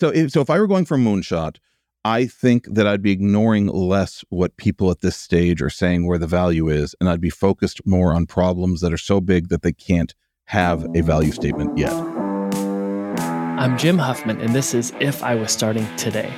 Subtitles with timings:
[0.00, 1.56] So if, so if I were going for moonshot,
[2.04, 6.18] I think that I'd be ignoring less what people at this stage are saying where
[6.18, 9.62] the value is, and I'd be focused more on problems that are so big that
[9.62, 10.14] they can't
[10.46, 11.92] have a value statement yet.
[13.58, 16.32] I'm Jim Huffman, and this is If I Was Starting Today,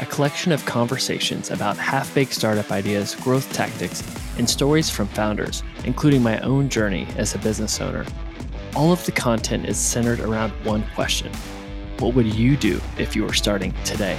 [0.00, 4.02] a collection of conversations about half baked startup ideas, growth tactics,
[4.38, 8.04] and stories from founders, including my own journey as a business owner.
[8.74, 11.30] All of the content is centered around one question
[12.00, 14.18] What would you do if you were starting today?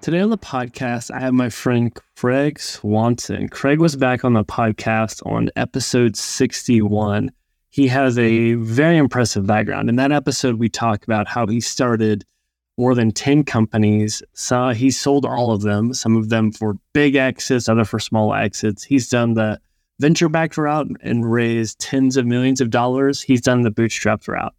[0.00, 3.48] Today on the podcast, I have my friend Craig Swanson.
[3.48, 7.30] Craig was back on the podcast on episode 61.
[7.70, 9.88] He has a very impressive background.
[9.88, 12.24] In that episode, we talk about how he started
[12.76, 14.24] more than 10 companies.
[14.32, 18.34] So he sold all of them, some of them for big exits, other for small
[18.34, 18.82] exits.
[18.82, 19.60] He's done the
[20.02, 23.22] venture backed route and raised tens of millions of dollars.
[23.22, 24.52] He's done the bootstrap route.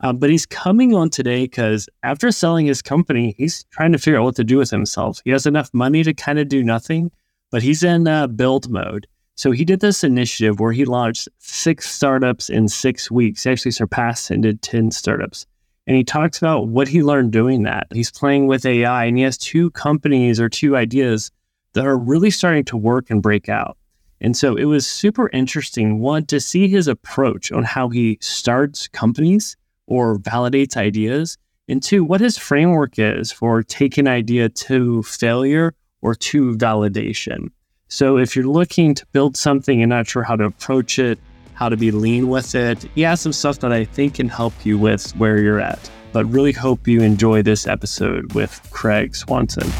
[0.00, 4.20] Uh, but he's coming on today because after selling his company, he's trying to figure
[4.20, 5.22] out what to do with himself.
[5.24, 7.10] He has enough money to kind of do nothing,
[7.50, 9.06] but he's in uh, build mode.
[9.36, 13.44] So he did this initiative where he launched six startups in six weeks.
[13.44, 15.46] He actually surpassed and did 10 startups.
[15.86, 17.86] And he talks about what he learned doing that.
[17.90, 21.30] He's playing with AI and he has two companies or two ideas
[21.72, 23.78] that are really starting to work and break out.
[24.20, 28.86] And so it was super interesting, one, to see his approach on how he starts
[28.88, 35.74] companies or validates ideas, and two, what his framework is for taking idea to failure
[36.02, 37.50] or to validation.
[37.88, 41.18] So if you're looking to build something and not sure how to approach it,
[41.54, 44.64] how to be lean with it, he has some stuff that I think can help
[44.64, 45.90] you with where you're at.
[46.12, 49.70] But really hope you enjoy this episode with Craig Swanson.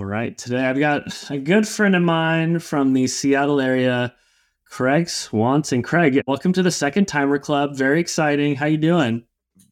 [0.00, 4.14] All right, today I've got a good friend of mine from the Seattle area
[4.64, 5.82] Craig Swanson.
[5.82, 7.76] Craig, welcome to the Second Timer Club.
[7.76, 8.54] Very exciting.
[8.54, 9.24] How you doing?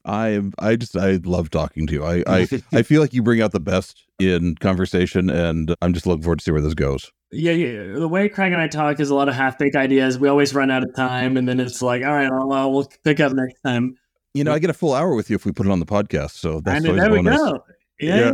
[0.05, 0.53] I am.
[0.59, 0.95] I just.
[0.99, 2.05] I love talking to you.
[2.05, 2.23] I.
[2.27, 2.47] I.
[2.75, 6.41] I feel like you bring out the best in conversation, and I'm just looking forward
[6.41, 7.11] to see where this goes.
[7.33, 7.99] Yeah, yeah.
[7.99, 10.19] The way Craig and I talk is a lot of half baked ideas.
[10.19, 13.19] We always run out of time, and then it's like, all right, well, we'll pick
[13.19, 13.97] up next time.
[14.35, 15.87] You know, I get a full hour with you if we put it on the
[15.87, 16.33] podcast.
[16.33, 17.65] So that's I mean, there we go.
[17.99, 18.17] Yeah.
[18.19, 18.33] yeah.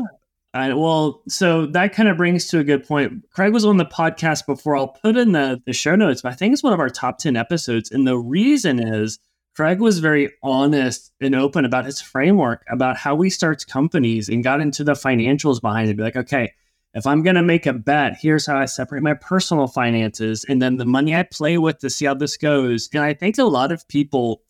[0.54, 3.28] Right, well, so that kind of brings to a good point.
[3.32, 4.76] Craig was on the podcast before.
[4.76, 7.18] I'll put in the, the show notes, but I think it's one of our top
[7.18, 7.90] 10 episodes.
[7.90, 9.18] And the reason is
[9.56, 14.44] Craig was very honest and open about his framework, about how he starts companies and
[14.44, 15.96] got into the financials behind it.
[15.96, 16.52] Be like, okay,
[16.94, 20.62] if I'm going to make a bet, here's how I separate my personal finances and
[20.62, 22.88] then the money I play with to see how this goes.
[22.94, 24.42] And I think a lot of people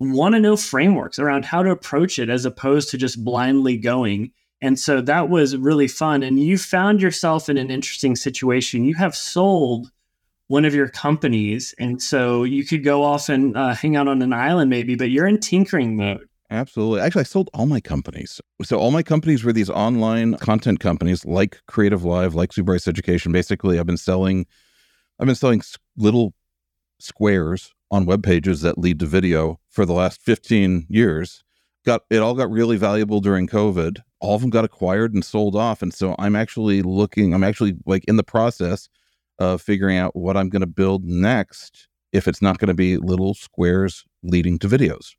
[0.00, 4.32] want to know frameworks around how to approach it as opposed to just blindly going.
[4.62, 6.22] And so that was really fun.
[6.22, 8.84] And you found yourself in an interesting situation.
[8.84, 9.90] You have sold
[10.46, 11.74] one of your companies.
[11.78, 15.10] And so you could go off and uh, hang out on an island maybe, but
[15.10, 16.28] you're in tinkering mode.
[16.48, 17.00] Absolutely.
[17.00, 18.40] Actually, I sold all my companies.
[18.62, 22.86] So all my companies were these online content companies like Creative Live, like Sue Bryce
[22.86, 23.32] Education.
[23.32, 24.46] Basically, I've been selling,
[25.18, 25.62] I've been selling
[25.96, 26.34] little
[27.00, 31.42] squares on web pages that lead to video for the last 15 years.
[31.84, 35.56] Got it all got really valuable during COVID all of them got acquired and sold
[35.56, 35.82] off.
[35.82, 38.88] And so I'm actually looking, I'm actually like in the process
[39.38, 42.96] of figuring out what I'm going to build next if it's not going to be
[42.96, 45.16] little squares leading to videos.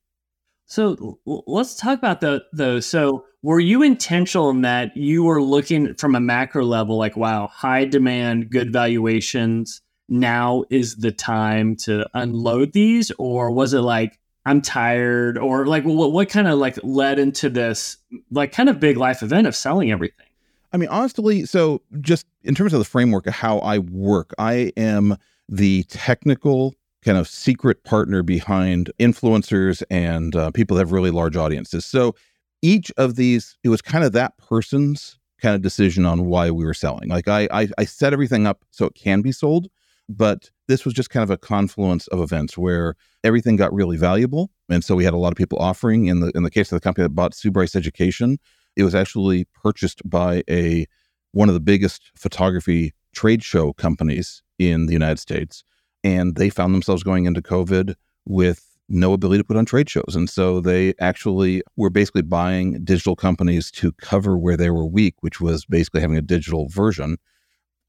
[0.65, 2.85] So let's talk about the, those.
[2.85, 7.47] So were you intentional in that you were looking from a macro level, like, wow,
[7.47, 9.81] high demand, good valuations.
[10.07, 13.11] Now is the time to unload these?
[13.19, 17.49] Or was it like, I'm tired, or like what what kind of like led into
[17.49, 17.97] this
[18.31, 20.27] like kind of big life event of selling everything?
[20.73, 24.73] I mean, honestly, so just in terms of the framework of how I work, I
[24.75, 25.17] am
[25.47, 26.73] the technical
[27.03, 31.85] kind of secret partner behind influencers and uh, people that have really large audiences.
[31.85, 32.15] So
[32.61, 36.65] each of these, it was kind of that person's kind of decision on why we
[36.65, 37.09] were selling.
[37.09, 39.69] Like I, I, I set everything up so it can be sold,
[40.09, 44.51] but this was just kind of a confluence of events where everything got really valuable.
[44.69, 46.07] And so we had a lot of people offering.
[46.07, 48.37] In the in the case of the company that bought Sue Bryce Education,
[48.75, 50.85] it was actually purchased by a
[51.31, 55.63] one of the biggest photography trade show companies in the United States.
[56.03, 57.95] And they found themselves going into COVID
[58.25, 60.15] with no ability to put on trade shows.
[60.15, 65.15] And so they actually were basically buying digital companies to cover where they were weak,
[65.21, 67.17] which was basically having a digital version,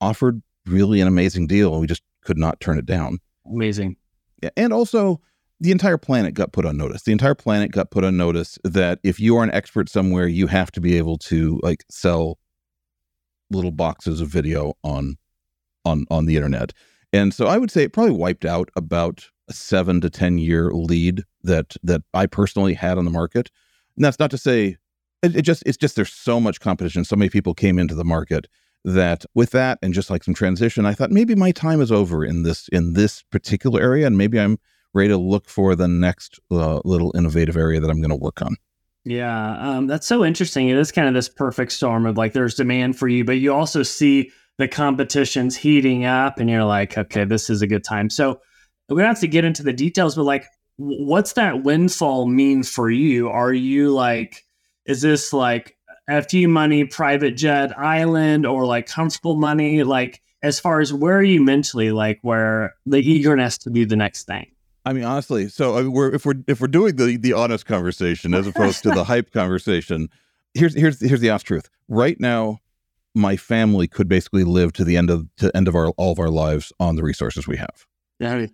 [0.01, 1.79] offered really an amazing deal.
[1.81, 3.19] We just could not turn it down.
[3.47, 3.97] Amazing.
[4.43, 4.51] Yeah.
[4.57, 5.21] And also,
[5.61, 7.03] the entire planet got put on notice.
[7.03, 10.47] The entire planet got put on notice that if you are an expert somewhere, you
[10.47, 12.39] have to be able to like sell
[13.51, 15.17] little boxes of video on
[15.85, 16.73] on on the internet.
[17.13, 20.71] And so I would say it probably wiped out about a seven to 10 year
[20.73, 23.51] lead that that I personally had on the market.
[23.97, 24.77] And that's not to say
[25.23, 27.05] it, it just it's just there's so much competition.
[27.05, 28.49] So many people came into the market
[28.85, 32.25] that with that and just like some transition, I thought maybe my time is over
[32.25, 34.59] in this in this particular area, and maybe I'm
[34.93, 38.43] ready to look for the next uh, little innovative area that I'm going to work
[38.43, 38.57] on.
[39.05, 40.69] Yeah, um, that's so interesting.
[40.69, 43.53] It is kind of this perfect storm of like there's demand for you, but you
[43.53, 48.09] also see the competition's heating up, and you're like, okay, this is a good time.
[48.09, 48.41] So
[48.89, 50.47] we don't have to get into the details, but like,
[50.77, 53.29] what's that windfall mean for you?
[53.29, 54.43] Are you like,
[54.87, 55.77] is this like
[56.09, 59.83] FT money, private jet, island, or like comfortable money?
[59.83, 63.97] Like, as far as where are you mentally, like, where the eagerness to do the
[63.97, 64.51] next thing?
[64.87, 67.65] I mean, honestly, so I mean, we're if we're if we're doing the the honest
[67.67, 70.09] conversation as opposed to the hype conversation,
[70.53, 71.71] here's here's here's the honest truth.
[71.89, 72.61] Right now,
[73.15, 76.19] my family could basically live to the end of to end of our all of
[76.19, 77.87] our lives on the resources we have.
[78.19, 78.47] Yeah.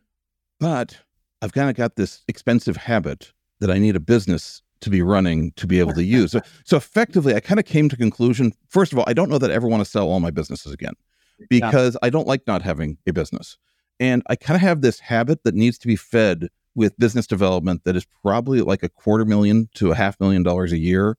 [0.61, 0.99] But
[1.43, 5.53] I've kind of got this expensive habit that I need a business to be running
[5.53, 6.33] to be able to use.
[6.33, 8.53] So, so effectively, I kind of came to conclusion.
[8.69, 10.73] First of all, I don't know that I ever want to sell all my businesses
[10.73, 10.95] again
[11.49, 12.07] because yeah.
[12.07, 13.59] I don't like not having a business.
[13.99, 17.85] And I kind of have this habit that needs to be fed with business development
[17.85, 21.17] that is probably like a quarter million to a half million dollars a year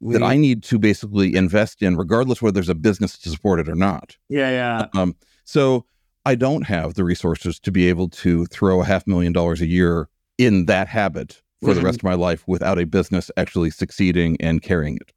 [0.00, 3.60] we, that I need to basically invest in, regardless whether there's a business to support
[3.60, 4.16] it or not.
[4.28, 4.86] Yeah, yeah.
[5.00, 5.86] Um, so
[6.24, 9.66] I don't have the resources to be able to throw a half million dollars a
[9.66, 14.36] year in that habit for the rest of my life without a business actually succeeding
[14.40, 15.12] and carrying it.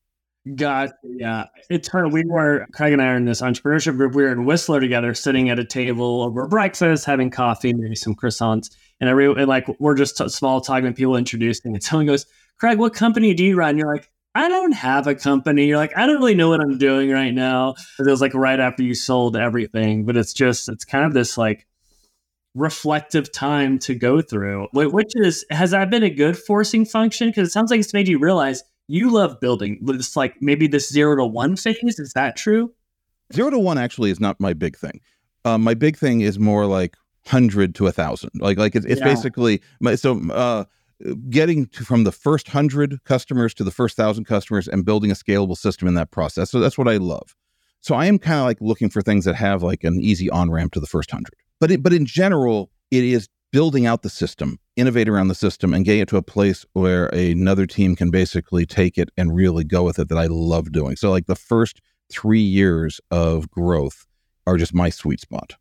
[0.55, 1.45] Got yeah.
[1.69, 2.13] It's hard.
[2.13, 4.15] We were Craig and I are in this entrepreneurship group.
[4.15, 8.15] We were in Whistler together, sitting at a table over breakfast, having coffee, maybe some
[8.15, 8.69] croissants.
[9.01, 12.25] And I re- like we're just t- small talking, people introducing, and someone goes,
[12.57, 15.77] "Craig, what company do you run?" And you're like, "I don't have a company." You're
[15.77, 18.81] like, "I don't really know what I'm doing right now." It was like right after
[18.81, 21.67] you sold everything, but it's just it's kind of this like
[22.55, 27.29] reflective time to go through, which is has that been a good forcing function?
[27.29, 29.79] Because it sounds like it's made you realize you love building.
[29.87, 31.99] It's like maybe this zero to one phase.
[31.99, 32.73] Is that true?
[33.33, 35.01] Zero to one actually is not my big thing.
[35.45, 38.31] Um, my big thing is more like hundred to a thousand.
[38.35, 39.05] Like like it's, it's yeah.
[39.05, 40.65] basically my, so uh,
[41.29, 45.15] getting to, from the first hundred customers to the first thousand customers and building a
[45.15, 46.49] scalable system in that process.
[46.49, 47.35] So that's what I love.
[47.81, 50.51] So I am kind of like looking for things that have like an easy on
[50.51, 51.35] ramp to the first hundred.
[51.59, 55.73] But it, but in general, it is building out the system, innovate around the system,
[55.73, 59.63] and getting it to a place where another team can basically take it and really
[59.63, 60.95] go with it that I love doing.
[60.95, 64.05] So, like the first three years of growth
[64.47, 65.53] are just my sweet spot.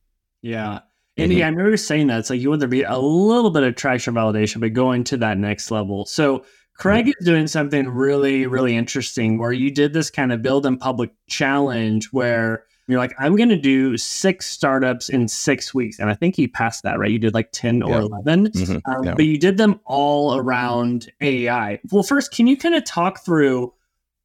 [0.42, 0.80] Yeah.
[1.16, 1.38] And mm-hmm.
[1.40, 2.20] yeah, I remember saying that.
[2.20, 5.04] It's like you want there to be a little bit of traction validation, but going
[5.04, 6.06] to that next level.
[6.06, 7.12] So, Craig mm-hmm.
[7.18, 11.10] is doing something really, really interesting where you did this kind of build in public
[11.28, 15.98] challenge where you're like, I'm going to do six startups in six weeks.
[15.98, 17.10] And I think you passed that, right?
[17.10, 18.90] You did like 10 or 11, mm-hmm.
[18.90, 19.14] um, yeah.
[19.14, 21.80] but you did them all around AI.
[21.90, 23.72] Well, first, can you kind of talk through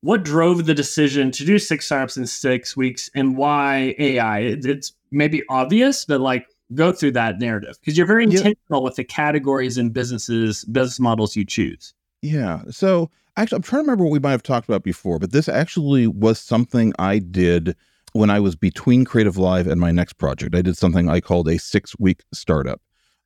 [0.01, 4.39] what drove the decision to do six startups in six weeks and why AI?
[4.39, 8.77] It's maybe obvious, but like, go through that narrative because you're very intentional yeah.
[8.79, 11.93] with the categories and businesses, business models you choose.
[12.21, 12.61] Yeah.
[12.69, 15.47] So actually, I'm trying to remember what we might have talked about before, but this
[15.47, 17.75] actually was something I did
[18.13, 21.47] when I was between Creative Live and my next project, I did something I called
[21.47, 22.81] a six week startup.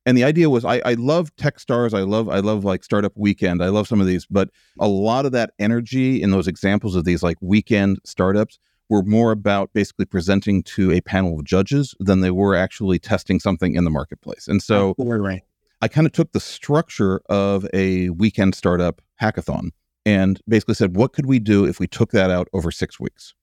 [0.06, 1.94] And the idea was I, I love Techstars.
[1.94, 3.62] I love I love like Startup Weekend.
[3.62, 7.04] I love some of these, but a lot of that energy in those examples of
[7.04, 8.58] these like weekend startups
[8.90, 13.38] were more about basically presenting to a panel of judges than they were actually testing
[13.38, 14.48] something in the marketplace.
[14.48, 15.42] And so right.
[15.82, 19.72] I kind of took the structure of a weekend startup hackathon
[20.06, 23.34] and basically said, what could we do if we took that out over six weeks?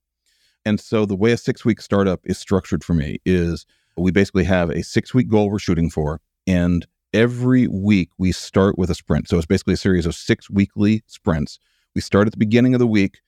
[0.64, 3.66] And so the way a six week startup is structured for me is
[3.96, 6.20] we basically have a six week goal we're shooting for.
[6.46, 9.28] And every week we start with a sprint.
[9.28, 11.58] So it's basically a series of six weekly sprints.
[11.94, 13.20] We start at the beginning of the week,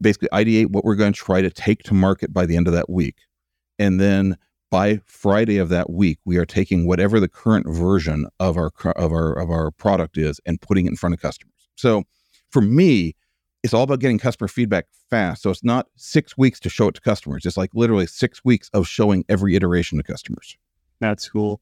[0.00, 2.72] basically ideate what we're going to try to take to market by the end of
[2.72, 3.16] that week.
[3.78, 4.36] And then
[4.70, 9.12] by Friday of that week, we are taking whatever the current version of our of
[9.12, 11.68] our of our product is and putting it in front of customers.
[11.76, 12.04] So
[12.50, 13.14] for me,
[13.62, 15.42] it's all about getting customer feedback fast.
[15.42, 17.44] So it's not six weeks to show it to customers.
[17.44, 20.56] It's like literally six weeks of showing every iteration to customers.
[21.00, 21.60] That's cool.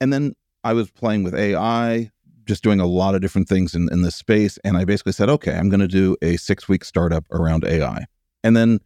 [0.00, 2.10] And then I was playing with AI,
[2.44, 4.58] just doing a lot of different things in, in this space.
[4.64, 8.06] And I basically said, okay, I'm going to do a six week startup around AI.
[8.42, 8.78] And then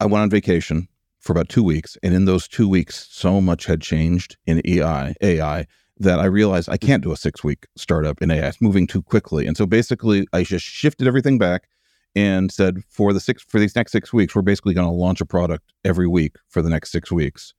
[0.00, 0.88] I went on vacation
[1.20, 1.96] for about two weeks.
[2.02, 5.66] And in those two weeks, so much had changed in AI, AI
[5.98, 8.48] that I realized I can't do a six week startup in AI.
[8.48, 9.46] It's moving too quickly.
[9.46, 11.68] And so basically, I just shifted everything back
[12.14, 15.20] and said for the six for these next six weeks, we're basically going to launch
[15.20, 17.54] a product every week for the next six weeks.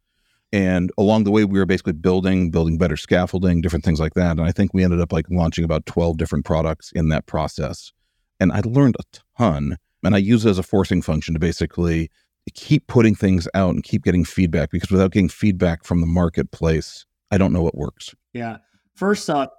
[0.52, 4.32] And along the way, we were basically building, building better scaffolding, different things like that.
[4.38, 7.92] And I think we ended up like launching about 12 different products in that process.
[8.40, 9.78] And I learned a ton.
[10.04, 12.12] And I use it as a forcing function to basically
[12.54, 17.06] keep putting things out and keep getting feedback because without getting feedback from the marketplace,
[17.32, 18.14] I don't know what works.
[18.34, 18.58] Yeah.
[18.96, 19.50] First off,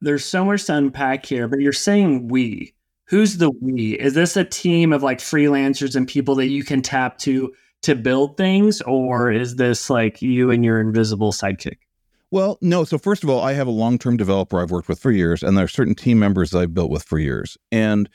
[0.00, 2.74] there's so much to unpack here, but you're saying we.
[3.08, 3.92] Who's the we?
[3.92, 7.94] Is this a team of like freelancers and people that you can tap to to
[7.94, 11.78] build things, or is this like you and your invisible sidekick?
[12.32, 12.84] Well, no.
[12.84, 15.56] So first of all, I have a long-term developer I've worked with for years, and
[15.56, 17.56] there are certain team members that I've built with for years.
[17.70, 18.08] And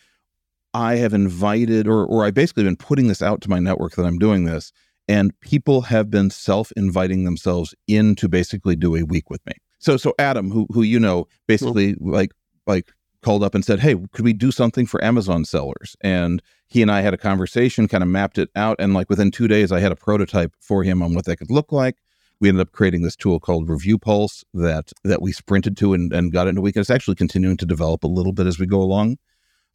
[0.74, 4.06] I have invited, or or I basically been putting this out to my network that
[4.06, 4.74] I'm doing this,
[5.08, 9.54] and people have been self-inviting themselves in to basically do a week with me.
[9.80, 12.12] So so Adam, who who you know, basically cool.
[12.12, 12.32] like
[12.68, 16.82] like called up and said, "Hey, could we do something for Amazon sellers?" And he
[16.82, 19.72] and I had a conversation, kind of mapped it out, and like within two days,
[19.72, 21.98] I had a prototype for him on what that could look like.
[22.40, 26.12] We ended up creating this tool called Review Pulse that that we sprinted to and,
[26.12, 26.76] and got into week.
[26.76, 29.18] It's actually continuing to develop a little bit as we go along.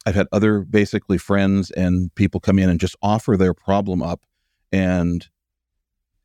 [0.05, 4.21] I've had other basically friends and people come in and just offer their problem up
[4.71, 5.27] and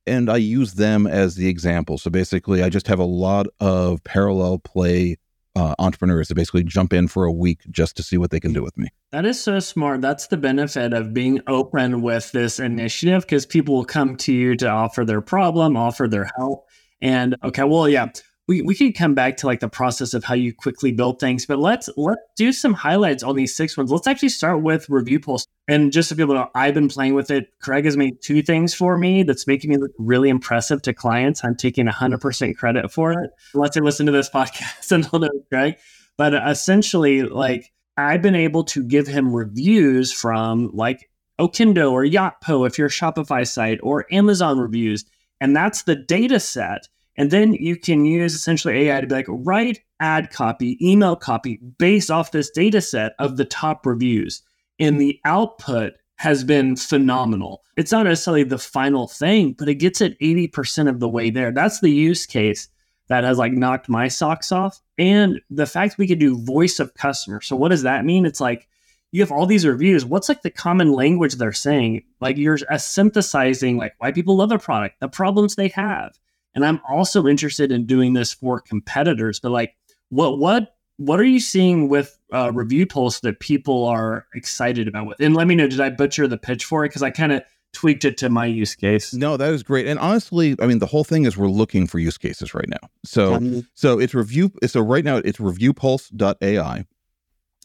[0.06, 1.96] and I use them as the example.
[1.98, 5.16] So basically I just have a lot of parallel play
[5.54, 8.52] uh, entrepreneurs to basically jump in for a week just to see what they can
[8.52, 8.88] do with me.
[9.10, 10.00] That is so smart.
[10.00, 14.56] That's the benefit of being open with this initiative because people will come to you
[14.56, 16.68] to offer their problem, offer their help.
[17.00, 18.08] And okay, well, yeah,
[18.48, 21.46] we, we could come back to like the process of how you quickly build things,
[21.46, 23.90] but let's let's do some highlights on these six ones.
[23.90, 25.46] Let's actually start with review pulse.
[25.68, 27.46] And just so people know, I've been playing with it.
[27.60, 31.44] Craig has made two things for me that's making me look really impressive to clients.
[31.44, 33.30] I'm taking 100% credit for it.
[33.54, 35.76] Let's listen to this podcast and they'll know Craig.
[36.16, 41.08] But uh, essentially, like I've been able to give him reviews from like
[41.40, 45.04] Okendo or Yotpo if you're a Shopify site or Amazon reviews.
[45.40, 49.26] And that's the data set and then you can use essentially AI to be like,
[49.28, 54.42] write ad copy, email copy based off this data set of the top reviews.
[54.78, 57.62] And the output has been phenomenal.
[57.76, 61.52] It's not necessarily the final thing, but it gets it 80% of the way there.
[61.52, 62.68] That's the use case
[63.08, 64.80] that has like knocked my socks off.
[64.98, 67.40] And the fact we could do voice of customer.
[67.40, 68.24] So what does that mean?
[68.24, 68.68] It's like
[69.10, 70.04] you have all these reviews.
[70.04, 72.04] What's like the common language they're saying?
[72.20, 76.18] Like you're synthesizing like why people love a product, the problems they have
[76.54, 79.40] and I'm also interested in doing this for competitors.
[79.40, 79.74] But like,
[80.10, 85.06] what what what are you seeing with uh, Review Pulse that people are excited about
[85.06, 85.20] with?
[85.20, 86.88] And let me know, did I butcher the pitch for it?
[86.90, 87.42] Because I kind of
[87.72, 89.14] tweaked it to my use case.
[89.14, 89.86] No, that is great.
[89.86, 92.88] And honestly, I mean, the whole thing is we're looking for use cases right now.
[93.04, 93.60] So, mm-hmm.
[93.74, 94.52] so it's review.
[94.66, 96.84] So right now it's reviewpulse.ai.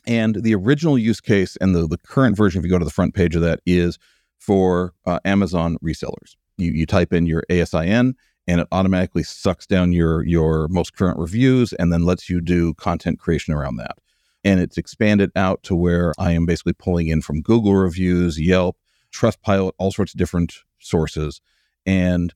[0.07, 2.91] And the original use case and the, the current version, if you go to the
[2.91, 3.99] front page of that, is
[4.39, 6.37] for uh, Amazon resellers.
[6.57, 8.13] You, you type in your ASIN
[8.47, 12.73] and it automatically sucks down your your most current reviews and then lets you do
[12.75, 13.97] content creation around that.
[14.43, 18.77] And it's expanded out to where I am basically pulling in from Google reviews, Yelp,
[19.13, 21.41] Trustpilot, all sorts of different sources.
[21.85, 22.33] And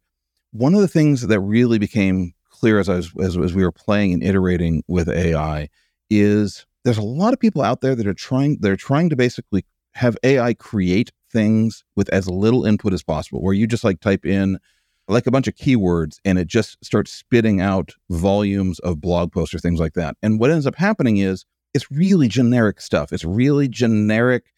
[0.52, 3.72] one of the things that really became clear as I was as, as we were
[3.72, 5.70] playing and iterating with AI
[6.10, 9.66] is there's a lot of people out there that are trying they're trying to basically
[9.94, 14.26] have AI create things with as little input as possible, where you just like type
[14.26, 14.60] in
[15.08, 19.54] like a bunch of keywords and it just starts spitting out volumes of blog posts
[19.54, 20.16] or things like that.
[20.22, 23.12] And what ends up happening is it's really generic stuff.
[23.12, 24.52] It's really generic,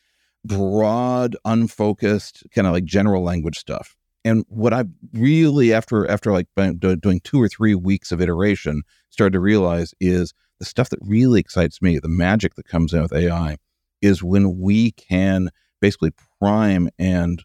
[0.46, 3.96] broad, unfocused, kind of like general language stuff.
[4.26, 9.34] And what I really, after after like doing two or three weeks of iteration, started
[9.34, 13.14] to realize is the stuff that really excites me, the magic that comes in with
[13.14, 13.58] AI,
[14.02, 15.50] is when we can
[15.82, 17.44] basically prime and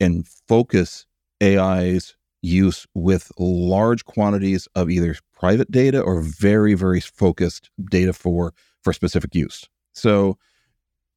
[0.00, 1.06] and focus
[1.42, 8.52] AI's use with large quantities of either private data or very very focused data for
[8.82, 9.64] for specific use.
[9.94, 10.38] So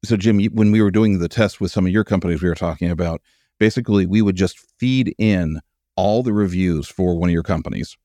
[0.04, 2.54] so jim when we were doing the test with some of your companies we were
[2.54, 3.20] talking about
[3.58, 5.60] basically we would just feed in
[5.96, 7.96] all the reviews for one of your companies.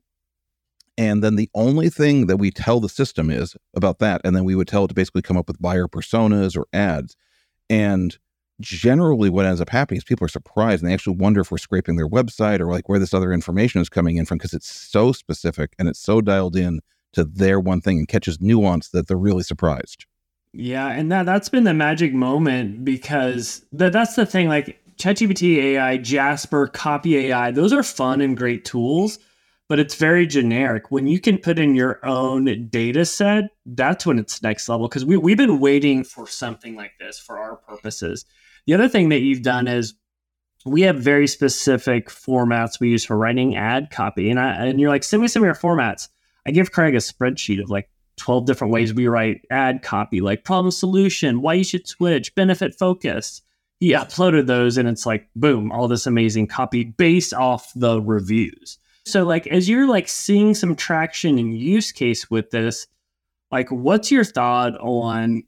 [0.97, 4.43] And then the only thing that we tell the system is about that and then
[4.43, 7.15] we would tell it to basically come up with buyer personas or ads.
[7.69, 8.17] And
[8.59, 11.57] generally what ends up happening is people are surprised and they actually wonder if we're
[11.57, 14.71] scraping their website or like where this other information is coming in from because it's
[14.71, 16.79] so specific and it's so dialed in
[17.13, 20.05] to their one thing and catches nuance that they're really surprised.
[20.53, 25.57] Yeah, and that that's been the magic moment because that that's the thing like ChatGPT
[25.57, 29.17] AI, Jasper, Copy AI, those are fun and great tools,
[29.67, 30.91] but it's very generic.
[30.91, 35.05] When you can put in your own data set, that's when it's next level because
[35.05, 38.25] we, we've been waiting for something like this for our purposes.
[38.65, 39.77] The other thing that you've done mm-hmm.
[39.77, 39.93] is
[40.65, 44.29] we have very specific formats we use for writing ad copy.
[44.29, 46.07] And I and you're like, send me some of your formats.
[46.45, 50.43] I give Craig a spreadsheet of like 12 different ways we write ad copy, like
[50.43, 53.41] problem solution, why you should switch, benefit focus.
[53.79, 58.77] He uploaded those and it's like, boom, all this amazing copy based off the reviews.
[59.05, 62.87] So like as you're like seeing some traction and use case with this,
[63.51, 65.43] like what's your thought on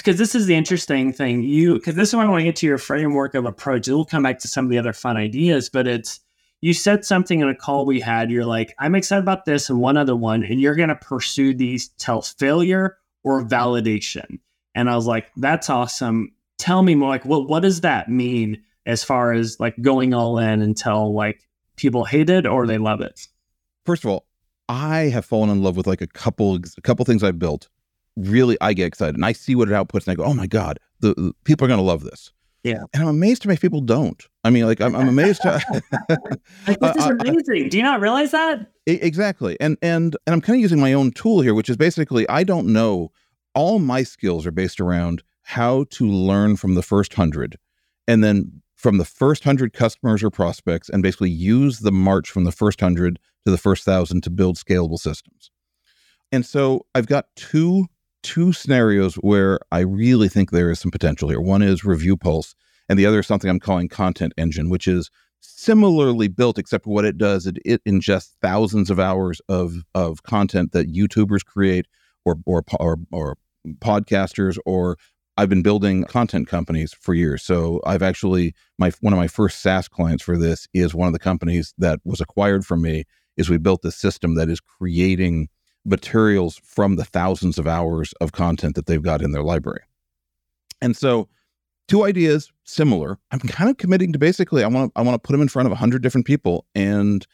[0.00, 1.42] because this is the interesting thing.
[1.42, 3.88] You because this is why I want to get to your framework of approach.
[3.88, 6.20] It will come back to some of the other fun ideas, but it's
[6.60, 8.30] you said something in a call we had.
[8.30, 11.54] You're like, I'm excited about this and one other one, and you're going to pursue
[11.54, 14.38] these till failure or validation.
[14.74, 16.32] And I was like, that's awesome.
[16.58, 17.10] Tell me more.
[17.10, 21.46] Like, what what does that mean as far as like going all in until like
[21.76, 23.28] people hate it or they love it?
[23.84, 24.26] First of all,
[24.68, 27.68] I have fallen in love with like a couple a couple things I've built
[28.16, 30.46] really I get excited and I see what it outputs and I go, oh my
[30.46, 32.32] God, the, the people are going to love this.
[32.62, 32.82] Yeah.
[32.94, 34.26] And I'm amazed to make people don't.
[34.42, 35.42] I mean, like, I'm, I'm amazed.
[35.42, 35.60] To,
[36.66, 37.68] like, this is uh, uh, uh, amazing.
[37.68, 38.70] Do you not realize that?
[38.86, 39.58] Exactly.
[39.60, 42.42] And, and, and I'm kind of using my own tool here, which is basically, I
[42.42, 43.12] don't know.
[43.54, 47.58] All my skills are based around how to learn from the first hundred
[48.08, 52.44] and then from the first hundred customers or prospects and basically use the march from
[52.44, 55.50] the first hundred to the first thousand to build scalable systems.
[56.32, 57.86] And so I've got two
[58.24, 61.40] two scenarios where I really think there is some potential here.
[61.40, 62.56] One is Review Pulse,
[62.88, 67.04] and the other is something I'm calling Content Engine, which is similarly built, except what
[67.04, 71.86] it does, it, it ingests thousands of hours of of content that YouTubers create
[72.24, 73.36] or or or, or
[73.78, 74.96] podcasters or
[75.36, 77.42] I've been building content companies for years.
[77.42, 81.12] So I've actually my one of my first SaaS clients for this is one of
[81.12, 83.04] the companies that was acquired from me
[83.36, 85.48] is we built this system that is creating
[85.84, 89.82] materials from the thousands of hours of content that they've got in their library.
[90.80, 91.28] And so
[91.88, 93.18] two ideas similar.
[93.30, 95.48] I'm kind of committing to basically I want to I want to put them in
[95.48, 97.26] front of 100 different people and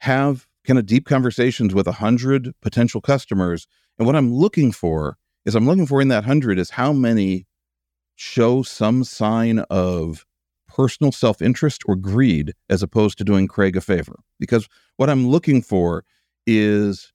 [0.00, 3.66] have kind of deep conversations with 100 potential customers.
[3.98, 7.46] And what I'm looking for is I'm looking for in that 100 is how many
[8.16, 10.24] show some sign of
[10.68, 14.20] personal self-interest or greed as opposed to doing Craig a favor.
[14.40, 16.04] Because what I'm looking for
[16.46, 17.12] is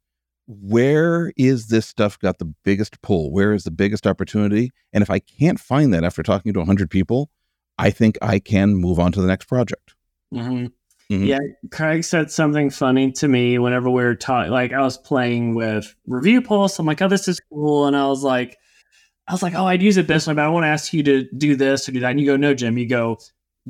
[0.50, 3.32] where is this stuff got the biggest pull?
[3.32, 4.72] Where is the biggest opportunity?
[4.92, 7.30] And if I can't find that after talking to 100 people,
[7.78, 9.94] I think I can move on to the next project.
[10.34, 10.66] Mm-hmm.
[11.14, 11.24] Mm-hmm.
[11.24, 11.40] Yeah,
[11.72, 14.52] Craig said something funny to me whenever we were talking.
[14.52, 16.80] Like I was playing with Review Pulse.
[16.80, 18.58] I'm like, oh, this is cool, and I was like,
[19.28, 21.04] I was like, oh, I'd use it this way, but I want to ask you
[21.04, 22.12] to do this or do that.
[22.12, 22.78] And you go, no, Jim.
[22.78, 23.20] You go,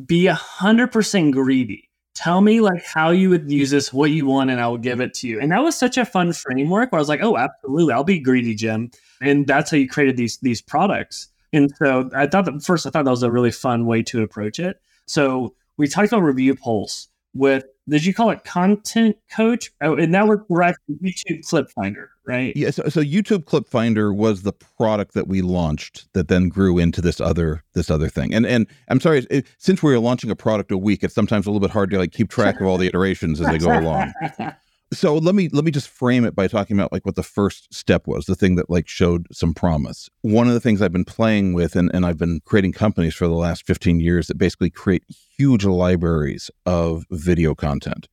[0.05, 4.25] be a hundred percent greedy tell me like how you would use this, what you
[4.25, 5.39] want, and I will give it to you.
[5.39, 8.19] And that was such a fun framework where I was like, oh, absolutely, I'll be
[8.19, 8.91] greedy, Jim.
[9.21, 11.29] And that's how you created these these products.
[11.51, 14.21] And so I thought that first, I thought that was a really fun way to
[14.21, 14.79] approach it.
[15.07, 19.71] So we talked about Review Pulse with did you call it content coach?
[19.81, 22.55] Oh, and now we're, we're actually YouTube Clip Finder, right?
[22.55, 22.69] Yeah.
[22.71, 27.01] So, so YouTube Clip Finder was the product that we launched that then grew into
[27.01, 28.33] this other this other thing.
[28.33, 31.47] And and I'm sorry, it, since we are launching a product a week, it's sometimes
[31.47, 33.77] a little bit hard to like keep track of all the iterations as they go
[33.77, 34.13] along.
[34.93, 37.73] so let me let me just frame it by talking about like what the first
[37.73, 41.05] step was the thing that like showed some promise one of the things i've been
[41.05, 44.71] playing with and, and i've been creating companies for the last 15 years that basically
[44.71, 45.03] create
[45.37, 48.07] huge libraries of video content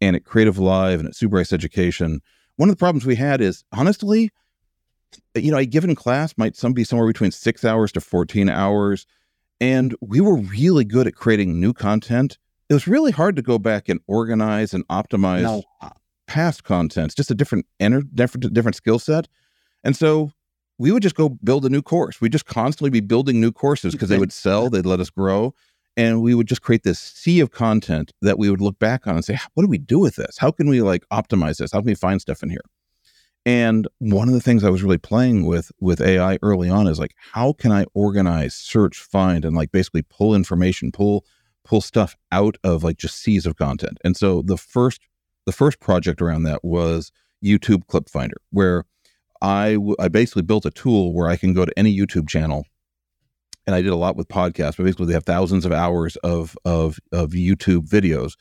[0.00, 2.20] and at creative live and at Sue Bryce education
[2.60, 4.30] one of the problems we had is honestly
[5.34, 9.06] you know a given class might some be somewhere between six hours to 14 hours
[9.60, 13.58] and we were really good at creating new content it was really hard to go
[13.58, 15.62] back and organize and optimize no
[16.30, 17.14] past content.
[17.16, 19.26] just a different enter, different different skill set.
[19.82, 20.32] And so
[20.78, 22.20] we would just go build a new course.
[22.20, 25.54] We'd just constantly be building new courses because they would sell, they'd let us grow.
[26.00, 29.16] And we would just create this sea of content that we would look back on
[29.16, 30.38] and say, what do we do with this?
[30.38, 31.72] How can we like optimize this?
[31.72, 32.64] How can we find stuff in here?
[33.44, 36.98] And one of the things I was really playing with with AI early on is
[36.98, 41.26] like, how can I organize, search, find, and like basically pull information, pull
[41.66, 43.98] pull stuff out of like just seas of content.
[44.02, 45.02] And so the first
[45.44, 47.12] the first project around that was
[47.44, 48.84] YouTube Clip Finder, where
[49.42, 52.64] I, w- I basically built a tool where I can go to any YouTube channel.
[53.66, 56.56] And I did a lot with podcasts, but basically they have thousands of hours of,
[56.64, 58.32] of, of YouTube videos,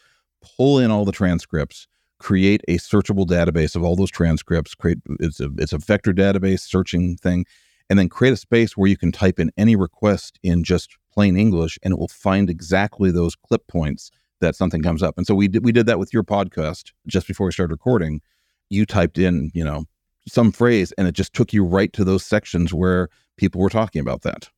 [0.41, 1.88] pull in all the transcripts,
[2.19, 6.60] create a searchable database of all those transcripts, create it's a it's a vector database
[6.60, 7.45] searching thing,
[7.89, 11.38] and then create a space where you can type in any request in just plain
[11.38, 15.17] English and it will find exactly those clip points that something comes up.
[15.17, 18.21] And so we did we did that with your podcast just before we started recording.
[18.69, 19.86] You typed in, you know,
[20.27, 24.01] some phrase and it just took you right to those sections where people were talking
[24.01, 24.49] about that.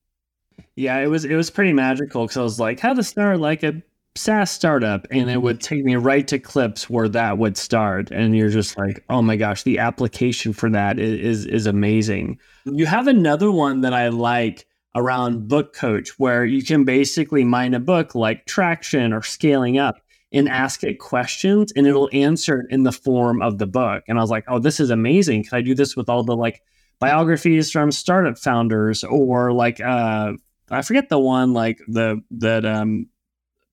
[0.76, 3.64] Yeah, it was it was pretty magical because I was like, how to start like
[3.64, 3.82] a
[4.16, 8.12] SaaS startup, and it would take me right to clips where that would start.
[8.12, 12.38] And you're just like, oh my gosh, the application for that is, is, is amazing.
[12.66, 17.74] You have another one that I like around Book Coach, where you can basically mine
[17.74, 19.96] a book like Traction or Scaling Up
[20.34, 24.04] and ask it questions and it'll answer it in the form of the book.
[24.08, 25.44] And I was like, oh, this is amazing.
[25.46, 26.62] Can I do this with all the like
[27.00, 30.34] biographies from startup founders or like uh
[30.72, 33.08] I forget the one like the that um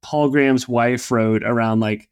[0.02, 2.08] Paul Graham's wife wrote around like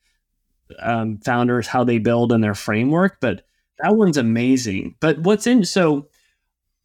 [0.80, 3.46] um, founders how they build and their framework, but
[3.78, 4.96] that one's amazing.
[5.00, 6.08] But what's in so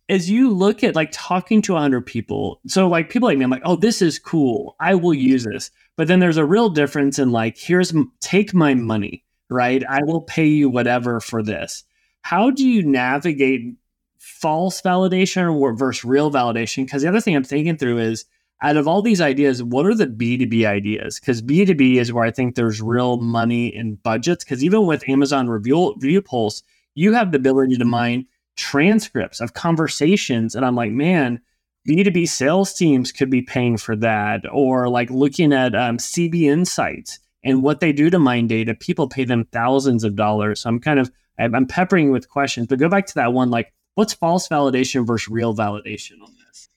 [0.09, 3.49] as you look at like talking to 100 people so like people like me i'm
[3.49, 4.75] like oh this is cool.
[4.79, 5.71] I will use this.
[5.97, 9.83] But then there's a real difference in like here's take my money right?
[9.87, 11.83] I will pay you whatever for this.
[12.21, 13.75] How do you navigate
[14.21, 18.25] false validation or versus real validation because the other thing i'm thinking through is
[18.63, 22.31] out of all these ideas what are the b2b ideas because b2b is where i
[22.31, 26.61] think there's real money in budgets because even with amazon review, review pulse
[26.95, 30.55] you have the ability to mine transcripts of conversations.
[30.55, 31.41] And I'm like, man,
[31.87, 34.41] B2B sales teams could be paying for that.
[34.51, 39.07] Or like looking at um, CB Insights and what they do to mine data, people
[39.07, 40.61] pay them thousands of dollars.
[40.61, 43.73] So I'm kind of, I'm peppering with questions, but go back to that one like,
[43.95, 46.69] what's false validation versus real validation on this?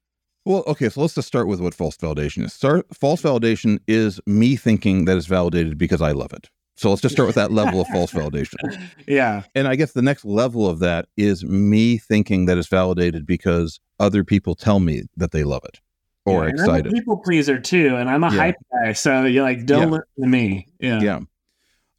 [0.44, 2.52] Well, okay, so let's just start with what false validation is.
[2.52, 6.50] Start, false validation is me thinking that it's validated because I love it.
[6.76, 8.56] So let's just start with that level of false validation.
[9.06, 9.42] Yeah.
[9.54, 13.80] And I guess the next level of that is me thinking that it's validated because
[14.00, 15.80] other people tell me that they love it
[16.24, 16.86] or yeah, excited.
[16.86, 18.36] I'm a people pleaser too, and I'm a yeah.
[18.36, 18.92] hype guy.
[18.92, 19.98] So you're like, don't yeah.
[19.98, 20.66] listen to me.
[20.80, 21.00] Yeah.
[21.00, 21.20] Yeah.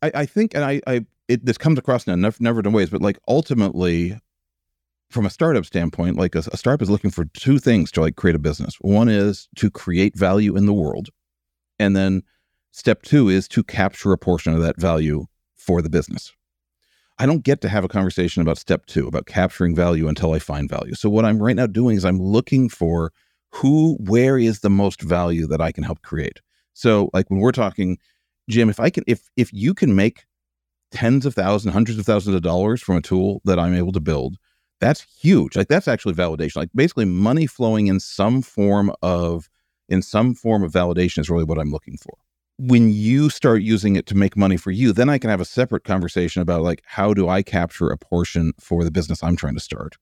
[0.02, 2.90] I, I think, and I, I, it, this comes across in a never done ways,
[2.90, 4.20] but like ultimately,
[5.16, 8.16] from a startup standpoint, like a, a startup is looking for two things to like
[8.16, 8.76] create a business.
[8.82, 11.10] One is to create value in the world,
[11.80, 12.22] and then
[12.76, 16.34] Step two is to capture a portion of that value for the business.
[17.18, 20.40] I don't get to have a conversation about step two, about capturing value until I
[20.40, 20.94] find value.
[20.94, 23.14] So, what I'm right now doing is I'm looking for
[23.52, 26.42] who, where is the most value that I can help create.
[26.74, 27.98] So, like when we're talking,
[28.50, 30.26] Jim, if I can, if if you can make
[30.92, 34.02] tens of thousands, hundreds of thousands of dollars from a tool that I'm able to
[34.02, 34.36] build,
[34.86, 35.56] that's huge.
[35.56, 36.58] Like that's actually validation.
[36.58, 39.50] Like basically money flowing in some form of
[39.90, 42.18] in some form of validation is really what I'm looking for
[42.58, 45.46] when you start using it to make money for you, then I can have a
[45.46, 49.56] separate conversation about like how do I capture a portion for the business I'm trying
[49.56, 49.98] to start.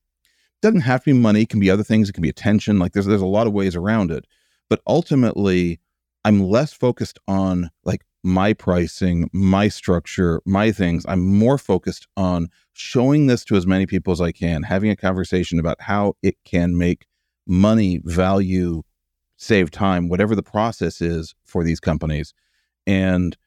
[0.61, 2.79] Doesn't have to be money, it can be other things, it can be attention.
[2.79, 4.25] Like there's there's a lot of ways around it.
[4.69, 5.79] But ultimately,
[6.23, 11.05] I'm less focused on like my pricing, my structure, my things.
[11.07, 14.95] I'm more focused on showing this to as many people as I can, having a
[14.95, 17.05] conversation about how it can make
[17.47, 18.83] money, value,
[19.37, 22.33] save time, whatever the process is for these companies
[22.85, 23.37] and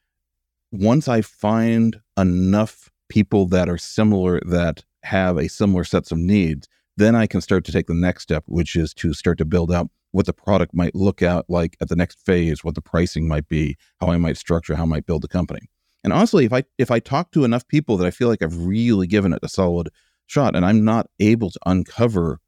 [0.73, 6.69] once I find enough people that are similar, that have a similar sets of needs,
[6.97, 9.71] then I can start to take the next step, which is to start to build
[9.73, 13.29] out what the product might look out like at the next phase, what the pricing
[13.29, 15.69] might be, how I might structure, how I might build the company.
[16.05, 18.65] And honestly, if I if I talk to enough people that I feel like I've
[18.65, 19.91] really given it a solid
[20.27, 22.41] shot, and I'm not able to uncover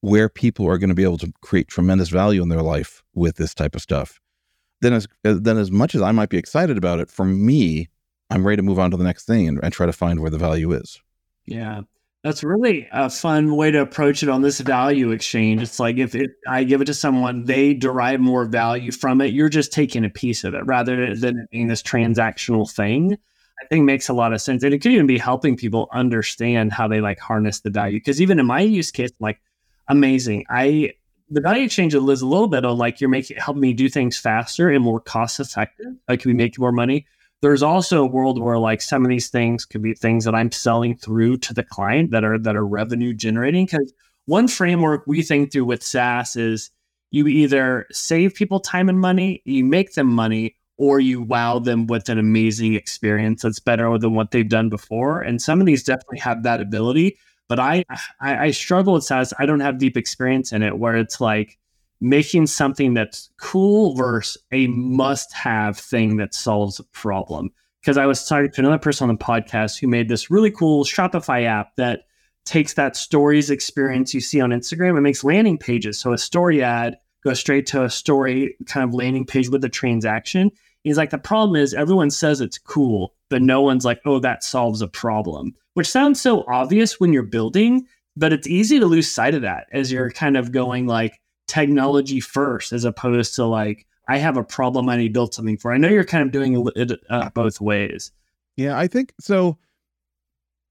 [0.00, 3.36] where people are going to be able to create tremendous value in their life with
[3.36, 4.20] this type of stuff,
[4.80, 7.88] then as then as much as I might be excited about it, for me,
[8.30, 10.30] I'm ready to move on to the next thing and, and try to find where
[10.30, 11.00] the value is.
[11.46, 11.82] Yeah.
[12.22, 15.62] That's really a fun way to approach it on this value exchange.
[15.62, 19.32] It's like if it, I give it to someone, they derive more value from it.
[19.32, 23.16] You're just taking a piece of it rather than it being this transactional thing.
[23.62, 24.62] I think makes a lot of sense.
[24.62, 27.98] And it could even be helping people understand how they like harness the value.
[27.98, 29.40] Because even in my use case, like
[29.88, 30.44] amazing.
[30.50, 30.92] I
[31.30, 34.18] the value exchange lives a little bit on like you're making helping me do things
[34.18, 35.94] faster and more cost effective.
[36.08, 37.06] Like we make more money?
[37.42, 40.52] There's also a world where like some of these things could be things that I'm
[40.52, 43.66] selling through to the client that are that are revenue generating.
[43.66, 43.92] Because
[44.26, 46.70] one framework we think through with SaaS is
[47.10, 51.86] you either save people time and money, you make them money, or you wow them
[51.86, 55.20] with an amazing experience that's better than what they've done before.
[55.20, 57.18] And some of these definitely have that ability.
[57.48, 57.84] But I,
[58.20, 59.34] I, I struggle with SaaS.
[59.38, 61.58] I don't have deep experience in it where it's like
[62.00, 67.50] making something that's cool versus a must-have thing that solves a problem.
[67.80, 70.84] Because I was talking to another person on the podcast who made this really cool
[70.84, 72.02] Shopify app that
[72.44, 75.98] takes that stories experience you see on Instagram and makes landing pages.
[75.98, 79.68] So a story ad goes straight to a story kind of landing page with a
[79.68, 80.50] transaction.
[80.84, 84.42] He's like, the problem is everyone says it's cool, but no one's like, oh, that
[84.42, 87.86] solves a problem which sounds so obvious when you're building,
[88.16, 91.19] but it's easy to lose sight of that as you're kind of going like
[91.50, 95.56] technology first as opposed to like I have a problem I need to build something
[95.56, 95.72] for.
[95.72, 98.12] I know you're kind of doing it uh, both ways.
[98.56, 99.58] Yeah, I think so.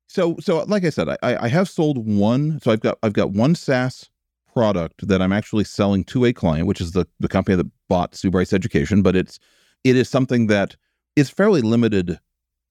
[0.07, 2.59] So, so like I said, I, I have sold one.
[2.61, 4.09] So I've got I've got one SaaS
[4.53, 8.15] product that I'm actually selling to a client, which is the the company that bought
[8.15, 9.01] Sue Bryce Education.
[9.01, 9.39] But it's
[9.83, 10.75] it is something that
[11.15, 12.19] is fairly limited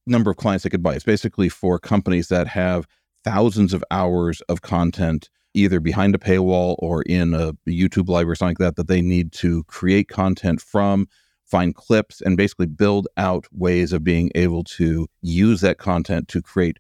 [0.07, 0.95] number of clients that could buy.
[0.95, 2.87] It's basically for companies that have
[3.25, 8.37] thousands of hours of content either behind a paywall or in a YouTube library or
[8.37, 11.09] something like that that they need to create content from,
[11.45, 16.41] find clips, and basically build out ways of being able to use that content to
[16.41, 16.79] create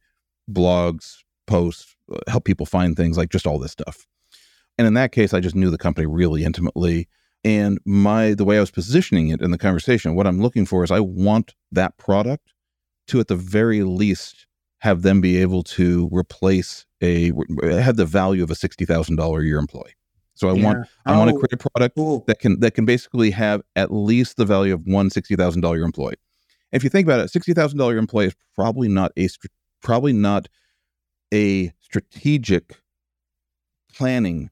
[0.51, 4.07] blogs, posts, uh, help people find things like just all this stuff.
[4.77, 7.09] And in that case, I just knew the company really intimately.
[7.45, 10.85] And my the way I was positioning it in the conversation, what I'm looking for
[10.85, 12.53] is I want that product
[13.09, 14.47] to at the very least
[14.81, 17.33] have them be able to replace a
[17.63, 19.95] have the value of a sixty thousand dollar a year employee.
[20.35, 20.65] So I yeah.
[20.65, 22.25] want I oh, want to create a product cool.
[22.27, 25.83] that can that can basically have at least the value of one sixty thousand dollar
[25.83, 26.17] employee.
[26.73, 29.29] if you think about it, sixty thousand dollar employee is probably not a
[29.83, 30.49] probably not
[31.33, 32.81] a strategic
[33.93, 34.51] planning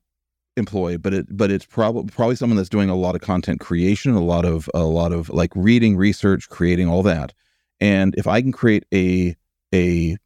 [0.56, 4.14] employee, but it but it's probably probably someone that's doing a lot of content creation,
[4.14, 7.32] a lot of a lot of like reading, research, creating all that.
[7.80, 9.36] And if I can create a
[9.74, 10.16] a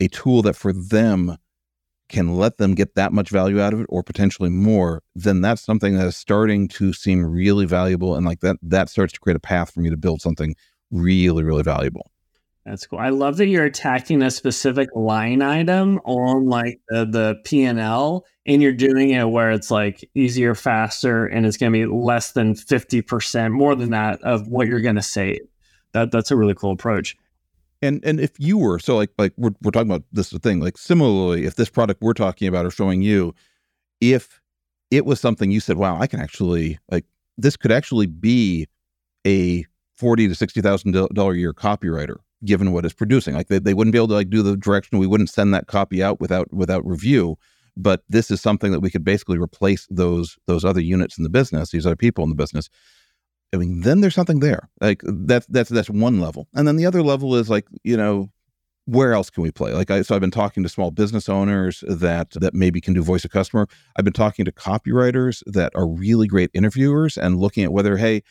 [0.00, 1.36] a tool that for them
[2.10, 5.62] can let them get that much value out of it or potentially more, then that's
[5.62, 8.14] something that is starting to seem really valuable.
[8.14, 10.54] And like that, that starts to create a path for me to build something
[10.90, 12.10] really, really valuable.
[12.66, 12.98] That's cool.
[12.98, 17.80] I love that you're attacking a specific line item on like the, the P and
[17.80, 21.86] L, and you're doing it where it's like easier, faster, and it's going to be
[21.86, 25.40] less than fifty percent, more than that of what you're going to save.
[25.92, 27.16] That that's a really cool approach.
[27.82, 30.76] And and if you were so like like we're we're talking about this thing like
[30.76, 33.34] similarly, if this product we're talking about or showing you,
[34.00, 34.40] if
[34.90, 37.06] it was something you said, wow, I can actually like
[37.38, 38.66] this could actually be
[39.26, 39.64] a
[39.96, 43.34] forty to sixty thousand dollar year copywriter given what it's producing.
[43.34, 44.98] Like they, they wouldn't be able to like do the direction.
[44.98, 47.36] We wouldn't send that copy out without without review.
[47.76, 51.30] But this is something that we could basically replace those those other units in the
[51.30, 52.68] business, these other people in the business,
[53.52, 54.68] I mean, then there's something there.
[54.80, 58.30] Like that's that's that's one level, and then the other level is like you know,
[58.86, 59.72] where else can we play?
[59.72, 63.02] Like I so I've been talking to small business owners that that maybe can do
[63.02, 63.66] voice of customer.
[63.96, 68.22] I've been talking to copywriters that are really great interviewers and looking at whether hey,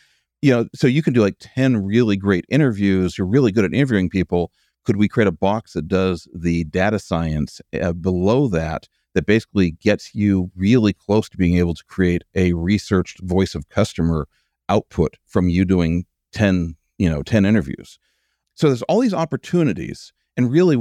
[0.42, 3.18] you know, so you can do like ten really great interviews.
[3.18, 4.52] You're really good at interviewing people.
[4.86, 8.88] Could we create a box that does the data science uh, below that?
[9.16, 13.68] That basically gets you really close to being able to create a researched voice of
[13.68, 14.28] customer
[14.70, 18.00] output from you doing 10 you know 10 interviews.
[18.56, 20.76] So there's all these opportunities and really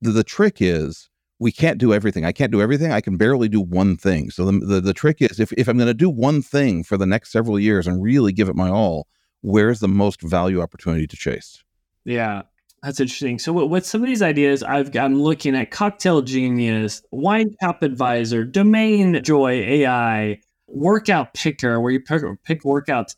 [0.00, 2.24] the, the trick is we can't do everything.
[2.24, 2.92] I can't do everything.
[2.92, 4.30] I can barely do one thing.
[4.30, 6.96] So the, the, the trick is if, if i'm going to do one thing for
[6.96, 9.06] the next several years and really give it my all
[9.42, 11.62] where's the most value opportunity to chase?
[12.04, 12.42] Yeah
[12.82, 13.38] that's interesting.
[13.38, 17.82] So, what, what some of these ideas, I've I'm looking at Cocktail Genius, Wine Tap
[17.82, 20.40] Advisor, Domain Joy AI,
[20.70, 23.16] workout picker where you pick, pick workouts.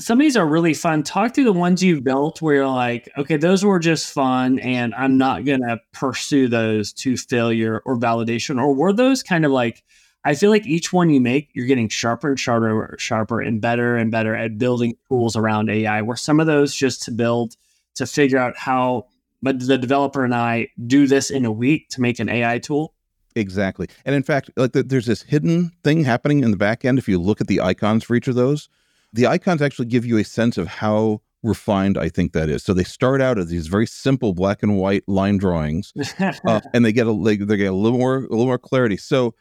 [0.00, 1.02] Some of these are really fun.
[1.02, 4.94] Talk through the ones you've built where you're like, okay, those were just fun and
[4.94, 8.60] I'm not going to pursue those to failure or validation.
[8.60, 9.84] Or were those kind of like,
[10.24, 13.96] I feel like each one you make, you're getting sharper and sharper, sharper and better
[13.96, 16.02] and better at building tools around AI.
[16.02, 17.56] Were some of those just to build
[17.94, 19.06] to figure out how
[19.42, 22.94] but the developer and I do this in a week to make an AI tool?
[23.34, 23.88] Exactly.
[24.04, 26.98] And in fact, like the, there's this hidden thing happening in the back end.
[26.98, 28.68] If you look at the icons for each of those,
[29.12, 32.62] the icons actually give you a sense of how refined I think that is.
[32.62, 35.92] So they start out as these very simple black and white line drawings,
[36.46, 38.96] uh, and they get a they, they get a little more a little more clarity.
[38.96, 39.34] So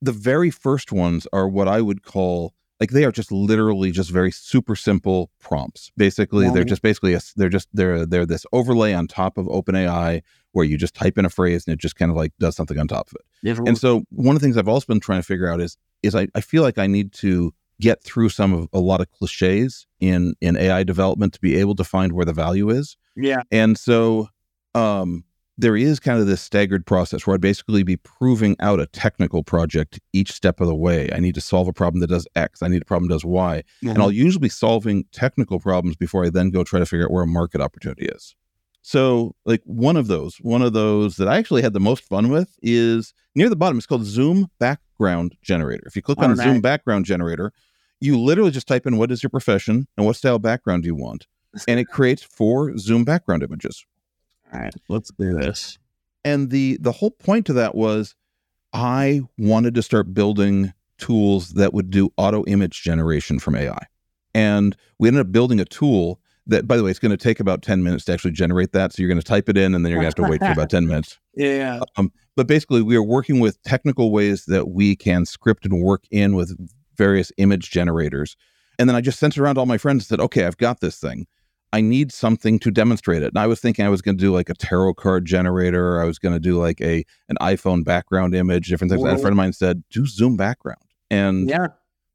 [0.00, 4.10] the very first ones are what I would call like they are just literally just
[4.10, 5.90] very super simple prompts.
[5.96, 10.22] Basically, they're just basically a, they're just they're they're this overlay on top of OpenAI
[10.56, 12.78] where you just type in a phrase and it just kind of like does something
[12.78, 13.26] on top of it.
[13.42, 15.76] Never and so one of the things I've also been trying to figure out is
[16.02, 19.10] is I, I feel like I need to get through some of a lot of
[19.12, 22.96] cliches in in AI development to be able to find where the value is.
[23.16, 23.42] Yeah.
[23.52, 24.30] And so
[24.74, 25.24] um
[25.58, 29.42] there is kind of this staggered process where I'd basically be proving out a technical
[29.42, 31.10] project each step of the way.
[31.12, 32.62] I need to solve a problem that does X.
[32.62, 33.62] I need a problem that does Y.
[33.82, 33.88] Mm-hmm.
[33.88, 37.10] And I'll usually be solving technical problems before I then go try to figure out
[37.10, 38.34] where a market opportunity is.
[38.86, 42.28] So, like one of those, one of those that I actually had the most fun
[42.28, 43.78] with is near the bottom.
[43.78, 45.82] It's called Zoom Background Generator.
[45.88, 47.52] If you click oh, on Zoom Background Generator,
[48.00, 50.94] you literally just type in what is your profession and what style background do you
[50.94, 51.26] want,
[51.66, 53.84] and it creates four Zoom background images.
[54.52, 55.78] All right, let's do this.
[56.24, 58.14] And the the whole point to that was
[58.72, 63.86] I wanted to start building tools that would do auto image generation from AI.
[64.32, 67.40] And we ended up building a tool that, by the way, it's going to take
[67.40, 68.92] about 10 minutes to actually generate that.
[68.92, 70.40] So you're going to type it in and then you're going to have to wait
[70.40, 71.18] for about 10 minutes.
[71.34, 71.80] Yeah.
[71.96, 76.04] Um, but basically, we are working with technical ways that we can script and work
[76.10, 76.56] in with
[76.96, 78.36] various image generators.
[78.78, 80.58] And then I just sent it around to all my friends and said, okay, I've
[80.58, 81.26] got this thing.
[81.72, 83.28] I need something to demonstrate it.
[83.28, 86.00] And I was thinking I was going to do like a tarot card generator.
[86.00, 89.02] I was going to do like a an iPhone background image, different things.
[89.02, 90.80] And a friend of mine said, do Zoom background.
[91.10, 91.68] And yeah.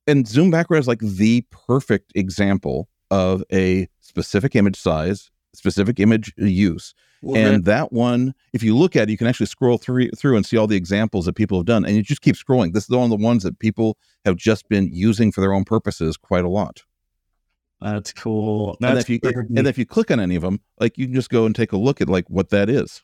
[0.08, 6.34] and Zoom background is like the perfect example of a specific image size, specific image
[6.38, 6.94] use.
[7.36, 10.44] and that one, if you look at it, you can actually scroll through through and
[10.46, 12.74] see all the examples that people have done, and you just keep scrolling.
[12.74, 15.64] This is one of the ones that people have just been using for their own
[15.64, 16.84] purposes quite a lot.
[17.80, 18.78] That's cool.
[18.82, 21.30] and if you and if you click on any of them, like you can just
[21.30, 23.02] go and take a look at like what that is.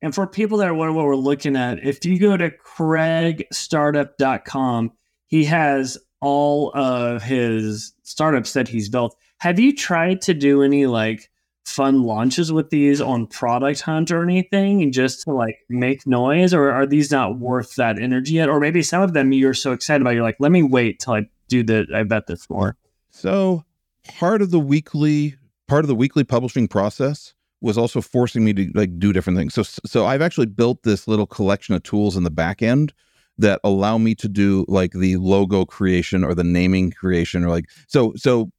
[0.00, 4.92] And for people that are wondering what we're looking at, if you go to craigstartup.com,
[5.26, 9.16] he has all of his startups that he's built.
[9.44, 11.30] Have you tried to do any like
[11.66, 16.54] fun launches with these on Product Hunt or anything and just to like make noise?
[16.54, 18.48] Or are these not worth that energy yet?
[18.48, 21.12] Or maybe some of them you're so excited about, you're like, let me wait till
[21.12, 22.78] I do the I bet this more.
[23.10, 23.66] So
[24.08, 25.36] part of the weekly
[25.68, 29.52] part of the weekly publishing process was also forcing me to like do different things.
[29.52, 32.94] So so I've actually built this little collection of tools in the back end
[33.36, 37.66] that allow me to do like the logo creation or the naming creation or like
[37.88, 38.50] so so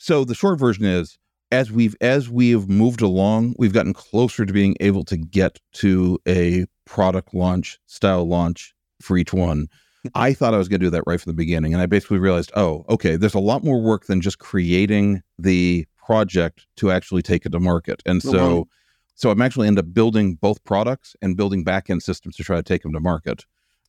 [0.00, 1.18] so the short version is
[1.52, 5.58] as we've as we have moved along, we've gotten closer to being able to get
[5.74, 9.68] to a product launch style launch for each one.
[10.14, 12.18] I thought I was going to do that right from the beginning, and I basically
[12.18, 17.20] realized, oh, okay, there's a lot more work than just creating the project to actually
[17.20, 18.02] take it to market.
[18.06, 18.66] And so, Mhm.
[19.16, 22.62] so I'm actually end up building both products and building back-end systems to try to
[22.62, 23.44] take them to market.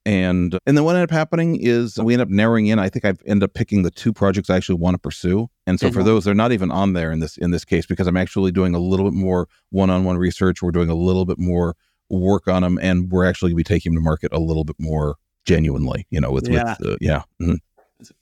[0.05, 2.79] And and then what ended up happening is we end up narrowing in.
[2.79, 5.47] I think I've ended up picking the two projects I actually want to pursue.
[5.67, 6.05] And so for Mhm.
[6.05, 8.73] those, they're not even on there in this in this case because I'm actually doing
[8.73, 10.61] a little bit more one-on-one research.
[10.63, 11.75] We're doing a little bit more
[12.09, 14.63] work on them, and we're actually going to be taking them to market a little
[14.63, 16.07] bit more genuinely.
[16.09, 16.75] You know, with Yeah.
[16.79, 17.21] with uh, yeah.
[17.39, 17.59] mhm.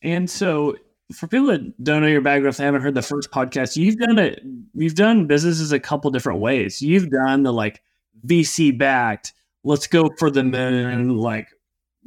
[0.01, 0.75] And so,
[1.13, 3.95] for people that don't know your background, if they haven't heard the first podcast, you've
[3.97, 4.43] done it.
[4.75, 6.81] You've done businesses a couple different ways.
[6.81, 7.81] You've done the like
[8.27, 9.31] VC backed.
[9.63, 11.15] Let's go for the moon.
[11.17, 11.47] Like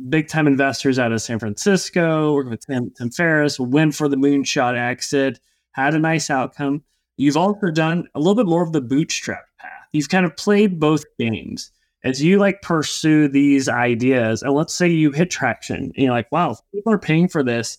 [0.08, 4.16] big time investors out of San Francisco, working with Tim, Tim Ferriss, went for the
[4.16, 5.40] moonshot exit,
[5.72, 6.82] had a nice outcome.
[7.16, 9.88] You've also done a little bit more of the bootstrap path.
[9.92, 11.70] You've kind of played both games
[12.04, 14.42] as you like pursue these ideas.
[14.42, 17.78] And let's say you hit traction, and you're like, wow, people are paying for this.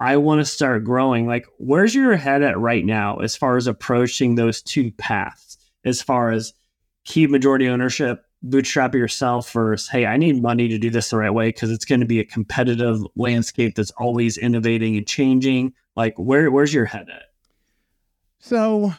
[0.00, 1.26] I want to start growing.
[1.26, 5.56] Like, where's your head at right now as far as approaching those two paths?
[5.84, 6.52] As far as
[7.04, 11.30] keep majority ownership, bootstrap yourself versus, hey, I need money to do this the right
[11.30, 15.72] way because it's going to be a competitive landscape that's always innovating and changing.
[15.96, 17.24] Like, where where's your head at?
[18.38, 18.94] So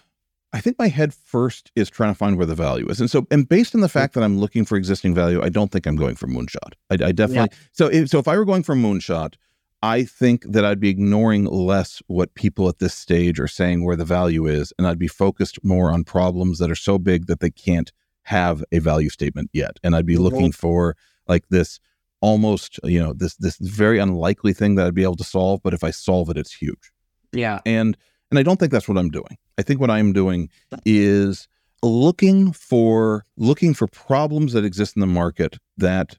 [0.55, 2.99] I think my head first is trying to find where the value is.
[2.99, 5.71] And so, and based on the fact that I'm looking for existing value, I don't
[5.71, 6.73] think I'm going for moonshot.
[6.89, 9.35] I, I definitely, so if, so if I were going for moonshot,
[9.83, 13.97] I think that I'd be ignoring less what people at this stage are saying where
[13.97, 14.71] the value is.
[14.77, 17.91] And I'd be focused more on problems that are so big that they can't
[18.25, 19.77] have a value statement yet.
[19.83, 20.19] And I'd be Mhm.
[20.19, 20.95] looking for
[21.27, 21.79] like this
[22.21, 25.61] almost, you know, this, this very unlikely thing that I'd be able to solve.
[25.63, 26.91] But if I solve it, it's huge
[27.33, 27.59] Yeah.
[27.65, 27.97] and
[28.31, 30.49] and i don't think that's what i'm doing i think what i'm doing
[30.83, 31.47] is
[31.83, 36.17] looking for looking for problems that exist in the market that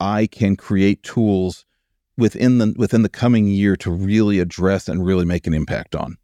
[0.00, 1.64] i can create tools
[2.18, 6.16] within the within the coming year to really address and really make an impact on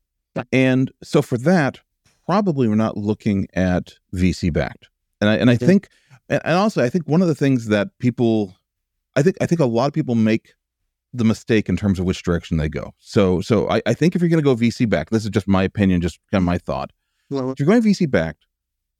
[0.53, 1.79] and so for that
[2.27, 4.89] probably we're not looking at vc backed
[5.23, 5.89] and i and i think
[6.29, 8.55] and also i think one of the things that people
[9.17, 10.53] i think i think a lot of people make
[11.13, 12.95] the mistake in terms of which direction they go.
[12.99, 15.47] So so I, I think if you're going to go VC back, this is just
[15.47, 16.91] my opinion, just kind of my thought.
[17.53, 18.47] If you're going VC backed,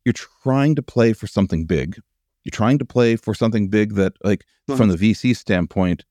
[0.05, 1.99] you're trying to play for something big.
[2.45, 4.45] You're trying to play for something big that, like,
[4.77, 6.05] from the VC standpoint,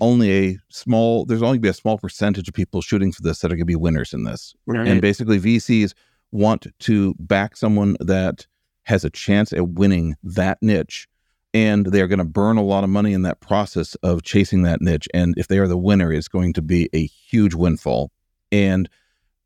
[0.00, 3.48] only a small there's only be a small percentage of people shooting for this that
[3.48, 4.54] are going to be winners in this.
[4.90, 5.92] And basically, VCs
[6.30, 8.46] want to back someone that
[8.84, 11.08] has a chance at winning that niche.
[11.54, 14.80] And they're going to burn a lot of money in that process of chasing that
[14.80, 15.06] niche.
[15.12, 18.10] And if they are the winner, it's going to be a huge windfall.
[18.50, 18.88] And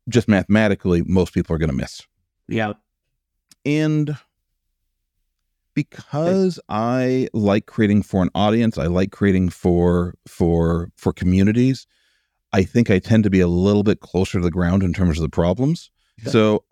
[0.07, 2.01] just mathematically, most people are going to miss.
[2.47, 2.73] yeah.
[3.65, 4.15] And
[5.73, 11.85] because I like creating for an audience, I like creating for for for communities.
[12.53, 15.17] I think I tend to be a little bit closer to the ground in terms
[15.17, 15.91] of the problems.
[16.31, 16.63] So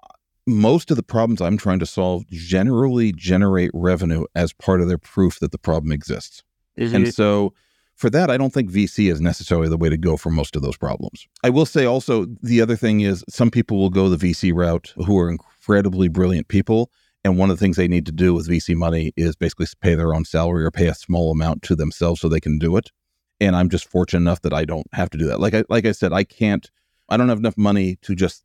[0.47, 4.97] most of the problems I'm trying to solve generally generate revenue as part of their
[4.97, 6.43] proof that the problem exists.
[6.77, 6.93] Mhm.
[6.93, 7.53] And so
[7.95, 10.61] for that, I don't think VC is necessarily the way to go for most of
[10.61, 11.25] those problems.
[11.43, 14.93] I will say also the other thing is some people will go the VC route
[15.05, 16.91] who are incredibly brilliant people.
[17.23, 19.95] And one of the things they need to do with VC money is basically pay
[19.95, 22.91] their own salary or pay a small amount to themselves so they can do it.
[23.39, 25.39] And I'm just fortunate enough that I don't have to do that.
[25.39, 26.69] Like I like I said, I can't
[27.09, 28.43] I don't have enough money to just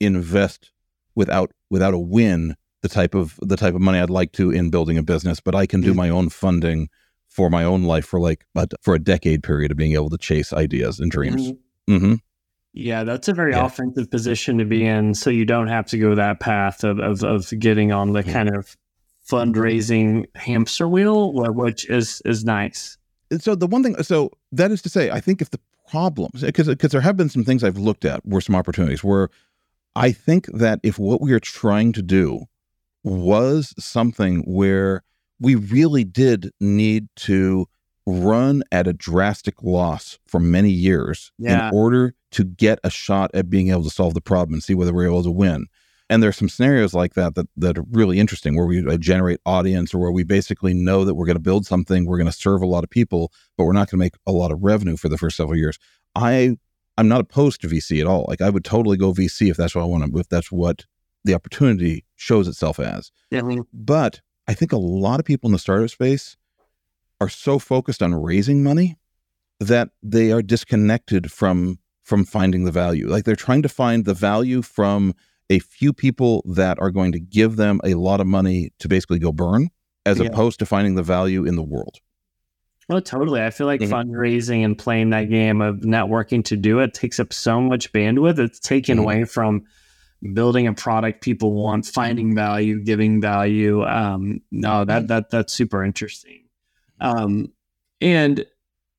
[0.00, 0.70] invest
[1.16, 4.70] without without a win the type of the type of money I'd like to in
[4.70, 5.96] building a business, but I can do mm-hmm.
[5.96, 6.88] my own funding
[7.28, 10.18] for my own life for like but for a decade period of being able to
[10.18, 11.50] chase ideas and dreams.
[11.50, 11.96] Mm-hmm.
[11.96, 12.14] Mm-hmm.
[12.72, 13.64] Yeah, that's a very yeah.
[13.64, 15.14] offensive position to be in.
[15.14, 18.54] So you don't have to go that path of of, of getting on the kind
[18.54, 18.76] of
[19.28, 22.98] fundraising hamster wheel, which is is nice.
[23.40, 25.58] So the one thing, so that is to say, I think if the
[25.88, 29.30] problems, because because there have been some things I've looked at were some opportunities where
[29.96, 32.44] I think that if what we are trying to do
[33.02, 35.02] was something where
[35.40, 37.66] we really did need to
[38.06, 41.68] run at a drastic loss for many years yeah.
[41.68, 44.74] in order to get a shot at being able to solve the problem and see
[44.74, 45.66] whether we're able to win.
[46.08, 49.40] And there's some scenarios like that, that that are really interesting where we uh, generate
[49.44, 52.32] audience or where we basically know that we're going to build something, we're going to
[52.32, 54.96] serve a lot of people, but we're not going to make a lot of revenue
[54.96, 55.78] for the first several years.
[56.14, 56.58] I
[56.98, 58.24] I'm not opposed to VC at all.
[58.28, 60.84] Like I would totally go VC if that's what I want to, if that's what
[61.24, 63.10] the opportunity shows itself as.
[63.72, 66.36] But I think a lot of people in the startup space
[67.20, 68.96] are so focused on raising money
[69.60, 73.08] that they are disconnected from from finding the value.
[73.08, 75.12] Like they're trying to find the value from
[75.50, 79.18] a few people that are going to give them a lot of money to basically
[79.18, 79.70] go burn
[80.04, 80.26] as yeah.
[80.26, 81.98] opposed to finding the value in the world.
[82.88, 83.42] Oh, totally.
[83.42, 83.92] I feel like mm-hmm.
[83.92, 88.38] fundraising and playing that game of networking to do it takes up so much bandwidth.
[88.38, 89.04] It's taken mm-hmm.
[89.04, 89.64] away from
[90.32, 93.84] building a product people want, finding value, giving value.
[93.84, 95.06] Um, no, that mm-hmm.
[95.08, 96.44] that that's super interesting.
[97.00, 97.52] Um,
[98.00, 98.46] and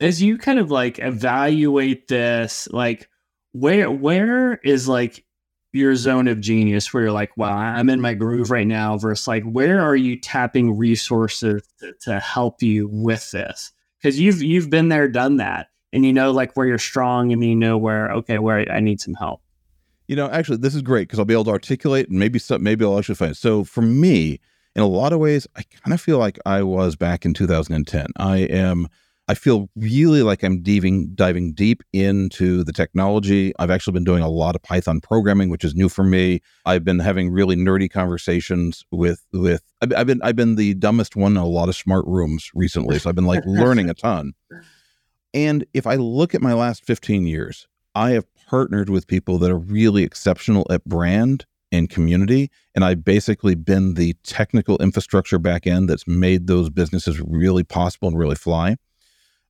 [0.01, 3.09] as you kind of like evaluate this, like
[3.53, 5.23] where where is like
[5.71, 9.27] your zone of genius where you're like, wow, I'm in my groove right now, versus
[9.27, 13.71] like where are you tapping resources to, to help you with this?
[14.01, 17.43] Because you've you've been there, done that, and you know like where you're strong, and
[17.43, 19.41] you know where okay, where I need some help.
[20.07, 22.63] You know, actually, this is great because I'll be able to articulate, and maybe some,
[22.63, 23.31] maybe I'll actually find.
[23.31, 23.37] It.
[23.37, 24.39] So for me,
[24.75, 28.07] in a lot of ways, I kind of feel like I was back in 2010.
[28.17, 28.87] I am.
[29.29, 33.53] I feel really like I'm diving diving deep into the technology.
[33.59, 36.39] I've actually been doing a lot of Python programming, which is new for me.
[36.65, 39.63] I've been having really nerdy conversations with with.
[39.81, 42.99] I've, I've been I've been the dumbest one in a lot of smart rooms recently,
[42.99, 44.33] so I've been like learning a ton.
[45.33, 49.51] And if I look at my last 15 years, I have partnered with people that
[49.51, 52.49] are really exceptional at brand and community.
[52.73, 58.07] And I've basically been the technical infrastructure back end that's made those businesses really possible
[58.07, 58.77] and really fly.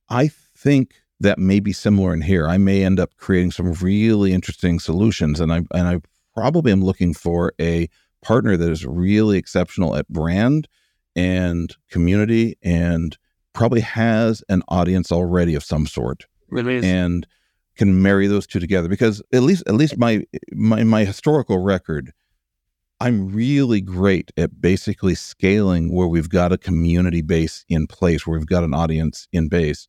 [0.08, 2.48] I think that may be similar in here.
[2.48, 5.40] I may end up creating some really interesting solutions.
[5.40, 6.00] And I and I
[6.34, 7.88] probably am looking for a
[8.22, 10.68] partner that is really exceptional at brand
[11.16, 13.16] and community and
[13.52, 16.26] probably has an audience already of some sort.
[16.48, 17.26] Really and
[17.76, 22.12] can marry those two together because at least at least my my my historical record
[23.00, 28.36] I'm really great at basically scaling where we've got a community base in place where
[28.36, 29.86] we've got an audience in base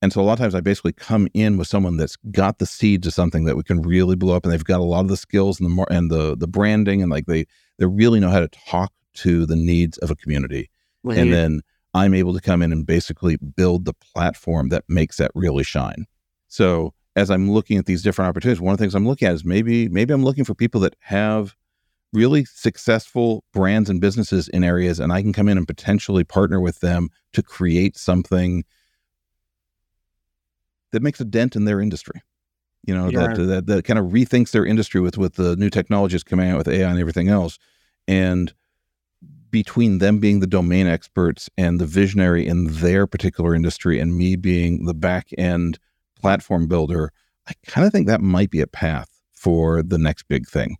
[0.00, 2.66] and so a lot of times I basically come in with someone that's got the
[2.66, 5.08] seeds of something that we can really blow up and they've got a lot of
[5.08, 7.46] the skills and the more and the the branding and like they
[7.78, 10.70] they really know how to talk to the needs of a community
[11.02, 11.62] well, and then
[11.94, 16.06] I'm able to come in and basically build the platform that makes that really shine.
[16.48, 19.34] So as I'm looking at these different opportunities, one of the things I'm looking at
[19.34, 21.56] is maybe maybe I'm looking for people that have
[22.12, 26.60] really successful brands and businesses in areas, and I can come in and potentially partner
[26.60, 28.64] with them to create something
[30.92, 32.20] that makes a dent in their industry.
[32.86, 33.28] You know, yeah.
[33.28, 36.58] that, that that kind of rethinks their industry with with the new technologies coming out
[36.58, 37.58] with AI and everything else.
[38.06, 38.52] And
[39.50, 44.36] between them being the domain experts and the visionary in their particular industry and me
[44.36, 45.78] being the back end
[46.20, 47.12] platform builder,
[47.48, 50.76] I kind of think that might be a path for the next big thing.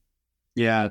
[0.55, 0.91] Yeah.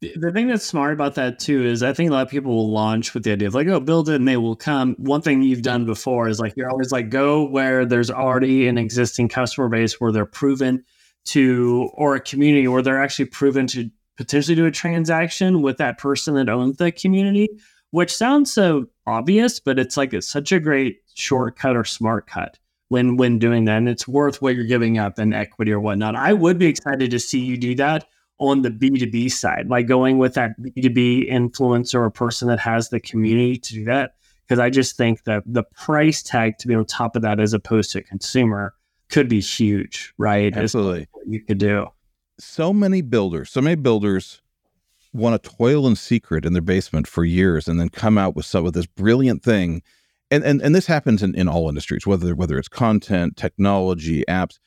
[0.00, 2.70] The thing that's smart about that too is I think a lot of people will
[2.70, 4.94] launch with the idea of like, oh, build it and they will come.
[4.98, 8.78] One thing you've done before is like you're always like go where there's already an
[8.78, 10.84] existing customer base where they're proven
[11.26, 15.98] to or a community where they're actually proven to potentially do a transaction with that
[15.98, 17.48] person that owns the community,
[17.90, 22.58] which sounds so obvious, but it's like it's such a great shortcut or smart cut
[22.88, 23.76] when when doing that.
[23.76, 26.16] And it's worth what you're giving up in equity or whatnot.
[26.16, 28.06] I would be excited to see you do that
[28.40, 32.98] on the B2B side, like going with that B2B influencer or person that has the
[32.98, 34.14] community to do that.
[34.46, 37.52] because I just think that the price tag to be on top of that as
[37.52, 38.74] opposed to consumer
[39.10, 40.56] could be huge, right?
[40.56, 41.06] Absolutely.
[41.26, 41.86] you could do.
[42.38, 44.40] So many builders, so many builders
[45.12, 48.46] want to toil in secret in their basement for years and then come out with
[48.46, 49.82] some of this brilliant thing.
[50.30, 54.58] And and, and this happens in, in all industries, whether whether it's content, technology, apps.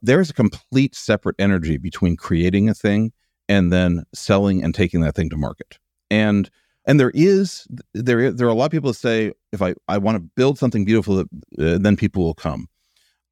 [0.00, 3.12] There's a complete separate energy between creating a thing
[3.48, 5.78] and then selling and taking that thing to market.
[6.10, 6.48] And
[6.84, 9.98] and there is there there are a lot of people that say if I I
[9.98, 11.24] want to build something beautiful, uh,
[11.56, 12.68] then people will come.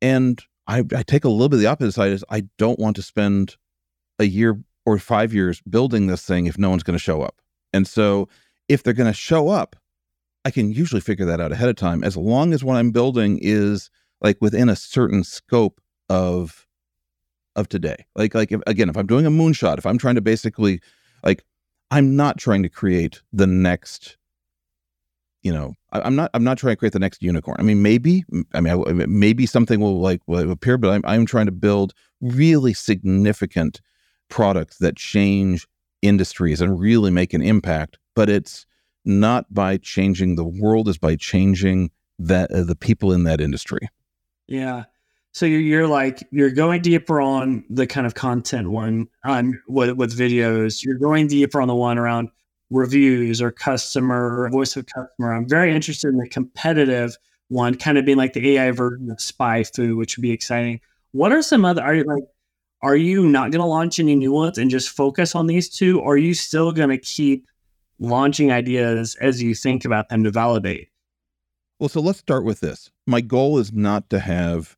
[0.03, 2.97] And I, I take a little bit of the opposite side is I don't want
[2.97, 3.57] to spend
[4.19, 7.41] a year or five years building this thing if no one's going to show up.
[7.73, 8.29] And so
[8.69, 9.77] if they're going to show up,
[10.45, 13.39] I can usually figure that out ahead of time as long as what I'm building
[13.43, 13.91] is
[14.21, 15.80] like within a certain scope
[16.11, 16.67] of
[17.57, 18.05] of today.
[18.15, 20.81] Like like if, again, if I'm doing a moonshot, if I'm trying to basically
[21.25, 21.45] like
[21.91, 24.19] I'm not trying to create the next
[25.43, 27.57] you know I, am not i'm not trying to create the next unicorn.
[27.59, 31.25] I mean maybe i mean I, maybe something will like will appear but I'm, I'm
[31.25, 33.81] trying to build really significant
[34.29, 35.67] products that change
[36.03, 38.67] industries and really make an impact but it's
[39.07, 43.89] not by changing the world is by changing that uh, the people in that industry.
[44.47, 44.85] Yeah
[45.33, 49.91] so you're, you're like you're going deeper on the kind of content one on with,
[49.93, 52.31] with videos you're going deeper on the one around
[52.71, 55.35] reviews or customer voice of customer.
[55.35, 57.17] I'm very interested in the competitive
[57.49, 60.81] one, kind of being like the AI version of SpyFu, which would be exciting.
[61.13, 62.25] What are some other are you like
[62.83, 66.01] are you not going to launch any new ones and just focus on these two?
[66.01, 67.47] Or are you still going to keep
[67.99, 70.89] launching ideas as you think about them to validate?
[71.79, 72.91] Well, so let's start with this.
[73.07, 74.77] My goal is not to have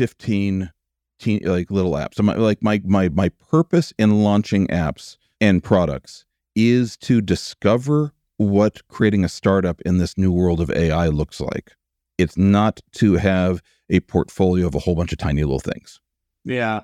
[0.00, 0.72] 15
[1.18, 2.14] teen, like little apps.
[2.14, 6.24] So my, like my my my purpose in launching apps and products
[6.56, 11.72] is to discover what creating a startup in this new world of AI looks like.
[12.16, 16.00] It's not to have a portfolio of a whole bunch of tiny little things.
[16.46, 16.80] Yeah.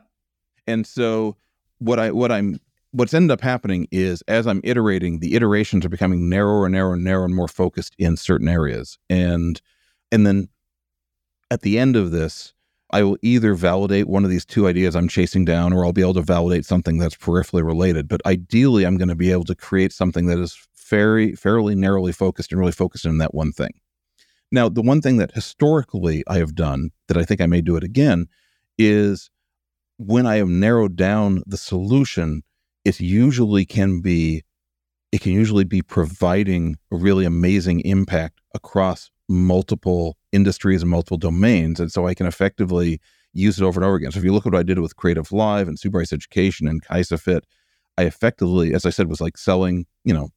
[0.67, 1.39] And so
[1.79, 2.61] what I what I'm
[2.91, 6.93] what's ended up happening is as I'm iterating, the iterations are becoming narrower and narrower
[6.93, 8.99] and narrower and more focused in certain areas.
[9.09, 9.59] And
[10.13, 10.51] and then
[11.51, 12.53] at the end of this,
[12.91, 16.03] I will either validate one of these two ideas I'm chasing down, or I'll be
[16.03, 18.07] able to validate something that's peripherally related.
[18.07, 20.57] But ideally, I'm going to be able to create something that is
[20.89, 23.73] very, fairly narrowly focused and really focused in that one thing.
[24.53, 27.77] Now, the one thing that historically I have done that I think I may do
[27.77, 28.29] it again
[28.79, 29.31] is
[29.99, 32.43] when I have narrowed down the solution,
[32.85, 34.45] it usually can be
[35.13, 41.81] it can usually be providing a really amazing impact across multiple industries and multiple domains.
[41.81, 43.01] And so I can effectively
[43.33, 44.13] use it over and over again.
[44.13, 46.85] So if you look at what I did with Creative Live and Sue Education and
[46.85, 47.43] KaisaFit,
[47.99, 50.29] I effectively, as I said, was like selling, you know,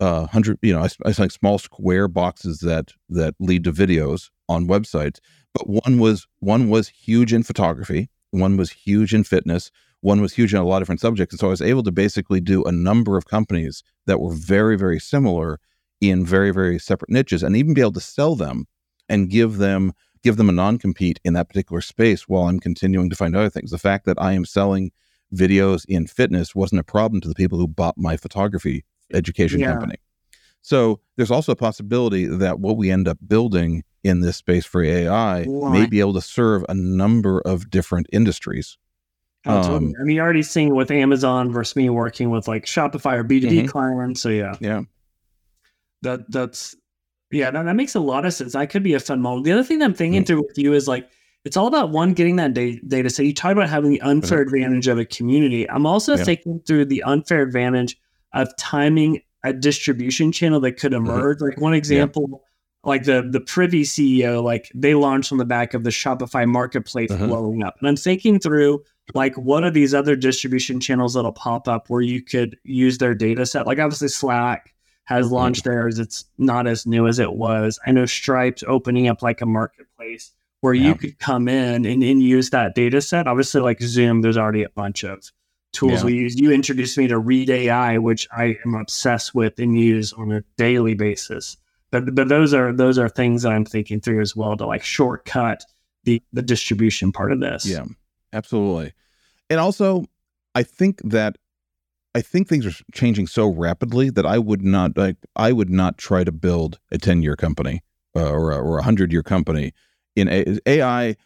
[0.00, 4.30] uh, hundred, you know, I, I like small square boxes that that lead to videos
[4.48, 5.18] on websites.
[5.52, 9.70] But one was one was huge in photography, one was huge in fitness,
[10.00, 11.32] one was huge in a lot of different subjects.
[11.32, 14.76] And so I was able to basically do a number of companies that were very,
[14.76, 15.60] very similar
[16.10, 18.66] in very very separate niches and even be able to sell them
[19.08, 19.92] and give them
[20.24, 23.70] give them a non-compete in that particular space while I'm continuing to find other things.
[23.70, 24.90] The fact that I am selling
[25.32, 29.72] videos in fitness wasn't a problem to the people who bought my photography education yeah.
[29.72, 29.96] company.
[30.62, 34.82] So there's also a possibility that what we end up building in this space for
[34.82, 38.78] AI may be able to serve a number of different industries.
[39.46, 43.24] Um, I mean, you're already seeing with Amazon versus me working with like Shopify or
[43.24, 43.66] B2B mm-hmm.
[43.66, 44.22] clients.
[44.22, 44.56] So yeah.
[44.58, 44.84] Yeah
[46.04, 46.76] that that's
[47.30, 48.52] yeah, that, that makes a lot of sense.
[48.52, 49.42] That could be a fun model.
[49.42, 50.26] The other thing that I'm thinking mm.
[50.26, 51.10] through with you is like
[51.44, 53.10] it's all about one getting that da- data.
[53.10, 55.68] So you talk about having the unfair advantage of a community.
[55.68, 56.24] I'm also yeah.
[56.24, 57.98] thinking through the unfair advantage
[58.32, 61.06] of timing a distribution channel that could mm-hmm.
[61.06, 61.38] emerge.
[61.38, 61.46] Mm-hmm.
[61.46, 62.88] Like one example, yeah.
[62.88, 67.10] like the the Privy CEO, like they launched on the back of the Shopify marketplace
[67.10, 67.26] mm-hmm.
[67.26, 67.76] blowing up.
[67.78, 68.82] And I'm thinking through
[69.12, 73.14] like what are these other distribution channels that'll pop up where you could use their
[73.14, 73.66] data set?
[73.66, 74.73] Like obviously Slack
[75.04, 75.34] has mm-hmm.
[75.34, 75.98] launched theirs.
[75.98, 77.78] It's not as new as it was.
[77.86, 80.88] I know Stripe's opening up like a marketplace where yeah.
[80.88, 83.26] you could come in and, and use that data set.
[83.26, 85.30] Obviously, like Zoom, there's already a bunch of
[85.72, 86.04] tools yeah.
[86.06, 86.40] we use.
[86.40, 90.42] You introduced me to Read AI, which I am obsessed with and use on a
[90.56, 91.58] daily basis.
[91.90, 94.82] But but those are those are things that I'm thinking through as well to like
[94.82, 95.64] shortcut
[96.04, 97.66] the the distribution part of this.
[97.66, 97.84] Yeah,
[98.32, 98.94] absolutely.
[99.50, 100.06] And also,
[100.54, 101.36] I think that
[102.14, 105.98] I think things are changing so rapidly that I would not like I would not
[105.98, 107.82] try to build a 10 year company
[108.14, 109.72] uh, or a, or a hundred year company
[110.14, 111.16] in a, AI.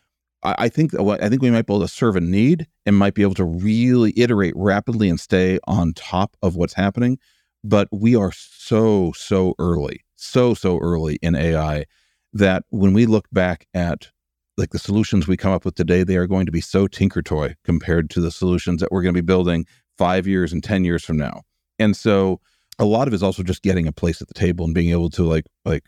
[0.45, 3.23] I think I think we might be able to serve a need and might be
[3.23, 7.19] able to really iterate rapidly and stay on top of what's happening.
[7.65, 10.05] But we are so so early.
[10.15, 11.87] so so early in AI
[12.33, 14.11] that when we look back at
[14.57, 17.23] like the solutions we come up with today, they are going to be so tinker
[17.23, 19.67] toy compared to the solutions that we're going to be building
[19.99, 21.43] five years and 10 years from now.
[21.79, 22.41] And so
[22.79, 24.91] a lot of it is also just getting a place at the table and being
[24.91, 25.85] able to like, like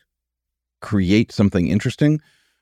[0.80, 2.20] create something interesting,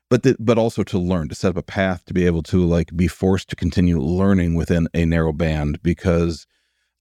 [0.09, 2.63] but, that, but also to learn, to set up a path to be able to
[2.65, 6.45] like be forced to continue learning within a narrow band because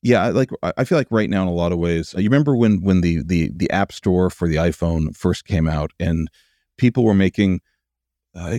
[0.01, 2.81] yeah like i feel like right now in a lot of ways you remember when
[2.83, 6.29] when the the the app store for the iphone first came out and
[6.77, 7.61] people were making
[8.35, 8.59] uh,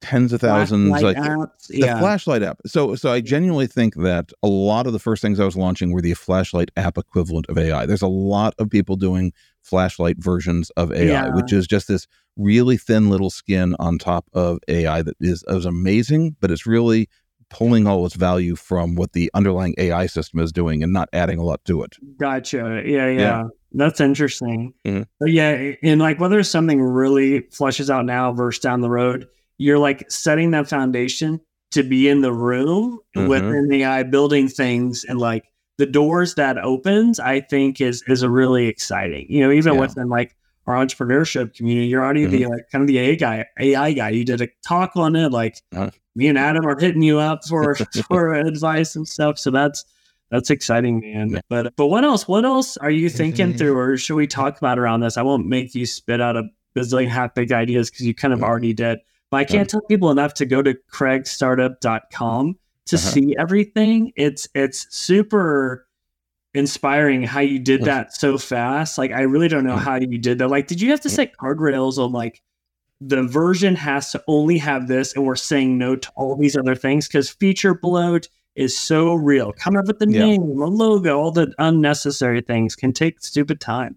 [0.00, 1.98] tens of thousands Flashlight like apps, the yeah.
[1.98, 5.44] flashlight app so so i genuinely think that a lot of the first things i
[5.44, 9.32] was launching were the flashlight app equivalent of ai there's a lot of people doing
[9.62, 11.34] flashlight versions of ai Yeah.
[11.34, 15.64] which is just this really thin little skin on top of ai that is, is
[15.64, 17.08] amazing but it's really
[17.50, 21.40] pulling all its value from what the underlying ai system is doing and not adding
[21.40, 22.82] a lot to it Gotcha.
[22.86, 23.18] Yeah, yeah.
[23.18, 23.44] Yeah.
[23.72, 24.72] That's interesting.
[24.86, 25.06] Mhm.
[25.20, 29.26] But yeah, and like whether something really flushes out now versus down the road,
[29.58, 31.40] you're like setting that foundation
[31.72, 33.28] to be in the room Mhm.
[33.28, 35.44] within the AI building things and like
[35.76, 39.26] the doors that opens, I think is is a really exciting.
[39.28, 39.80] You know, even Yeah.
[39.80, 40.34] within like
[40.66, 44.10] our entrepreneurship community, you're already the like kind of the AI guy, AI guy.
[44.10, 45.90] You did a talk on it, like Uh-huh.
[46.16, 47.74] me and Adam are hitting you up for
[48.08, 49.38] for advice and stuff.
[49.38, 49.84] So that's
[50.30, 51.30] that's exciting, man.
[51.30, 51.40] Yeah.
[51.48, 52.28] But but what else?
[52.28, 55.16] What else are you thinking through, or should we talk about around this?
[55.16, 56.44] I won't make you spit out a
[56.76, 58.98] bazillion half baked ideas because you kind of already did.
[59.30, 62.56] But I can't tell people enough to go to craigstartup.com
[62.86, 63.10] to Uh-huh.
[63.10, 64.12] see everything.
[64.16, 65.86] It's it's super
[66.54, 68.96] inspiring how you did that so fast.
[68.98, 70.48] Like I really don't know how you did that.
[70.48, 72.42] Like, did you have to set guardrails on like
[73.00, 76.74] the version has to only have this and we're saying no to all these other
[76.74, 79.52] things because feature bloat is so real.
[79.52, 80.24] Coming up with the Yeah.
[80.26, 83.96] name, the logo, all the unnecessary things can take stupid time.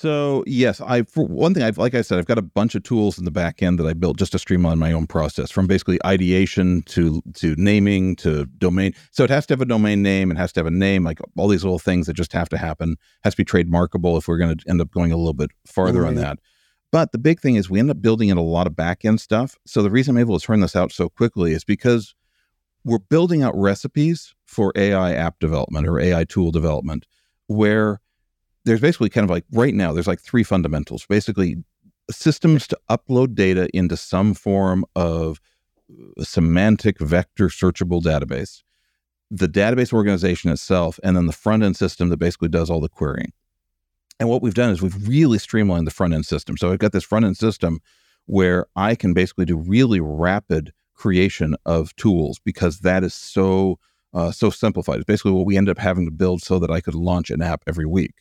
[0.00, 2.84] So yes, I for one thing, I've like I said, I've got a bunch of
[2.84, 5.66] tools in the back end that I built just to streamline my own process, from
[5.66, 8.94] basically ideation to to naming to domain.
[9.10, 11.18] So it has to have a domain name, it has to have a name, like
[11.36, 12.94] all these little things that just have to happen.
[13.24, 16.06] Has to be trademarkable if we're going to end up going a little bit farther
[16.06, 16.38] on that.
[16.92, 19.20] But the big thing is we end up building in a lot of back end
[19.20, 19.56] stuff.
[19.66, 22.14] So the reason I'm able to turn this out so quickly is because
[22.84, 27.04] we're building out recipes for AI app development or AI tool development
[27.48, 28.00] where
[28.64, 31.56] there's basically kind of like right now there's like three fundamentals basically
[32.10, 35.40] systems to upload data into some form of
[35.90, 38.62] uh, semantic vector searchable database
[39.30, 42.88] the database organization itself and then the front end system that basically does all the
[42.88, 43.32] querying
[44.20, 46.92] and what we've done is we've really streamlined the front end system so i've got
[46.92, 47.80] this front end system
[48.26, 53.78] where i can basically do really rapid creation of tools because that is so
[54.14, 54.96] uh, so simplified.
[54.96, 57.42] It's basically what we end up having to build so that I could launch an
[57.42, 58.14] app every week.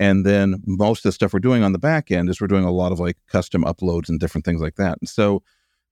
[0.00, 2.64] And then most of the stuff we're doing on the back end is we're doing
[2.64, 4.98] a lot of like custom uploads and different things like that.
[5.00, 5.42] And so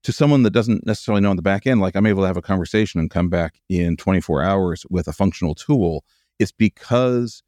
[0.02, 2.36] to someone that doesn't necessarily know on the back end, like I'm able to have
[2.36, 6.04] a conversation and come back in 24 hours with a functional tool.
[6.38, 7.42] It's because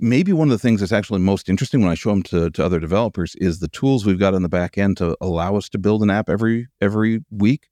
[0.00, 2.64] maybe one of the things that's actually most interesting when I show them to, to
[2.64, 5.78] other developers is the tools we've got on the back end to allow us to
[5.78, 7.68] build an app every every week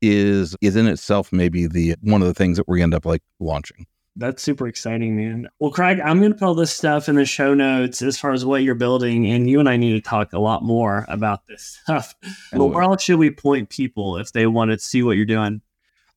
[0.00, 3.22] is is in itself maybe the one of the things that we end up like
[3.40, 3.86] launching.
[4.18, 5.48] That's super exciting, man.
[5.60, 8.32] Well, Craig, I'm going to put all this stuff in the show notes as far
[8.32, 11.46] as what you're building, and you and I need to talk a lot more about
[11.46, 12.16] this stuff.
[12.52, 15.62] But where else should we point people if they want to see what you're doing?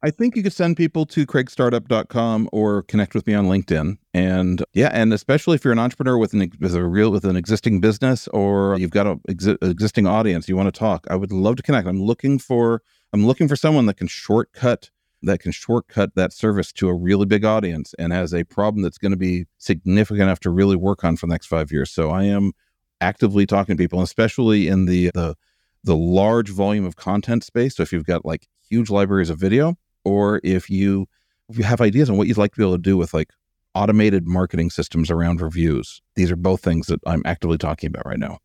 [0.04, 4.00] I think you could send people to craigstartup.com or connect with me on LinkedIn.
[4.16, 7.36] And yeah, and especially if you're an entrepreneur with an with a real with an
[7.36, 11.32] existing business or you've got a exi- existing audience you want to talk, I would
[11.32, 11.88] love to connect.
[11.88, 12.82] I'm looking for
[13.14, 14.90] I'm looking for someone that can shortcut
[15.24, 18.98] that can shortcut that service to a really big audience and has a problem that's
[18.98, 21.92] going to be significant enough to really work on for the next 5 years.
[21.92, 22.54] So I am
[23.00, 25.36] actively talking to people, especially in the the
[25.84, 27.76] the large volume of content space.
[27.76, 31.08] So if you've got like huge libraries of video, or if you
[31.50, 33.32] if you have ideas on what you'd like to be able to do with like
[33.74, 38.20] automated marketing systems around reviews, these are both things that I'm actively talking about right
[38.20, 38.40] now.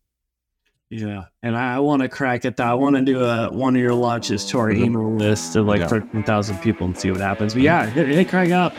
[0.89, 2.67] Yeah, and I, want to crack at that.
[2.67, 4.85] I want to do a one of your launches to our Mhm.
[4.85, 5.87] email list of like Yeah.
[5.87, 7.53] thirteen thousand people and see what happens.
[7.53, 8.73] But yeah, hit, hit Craig up.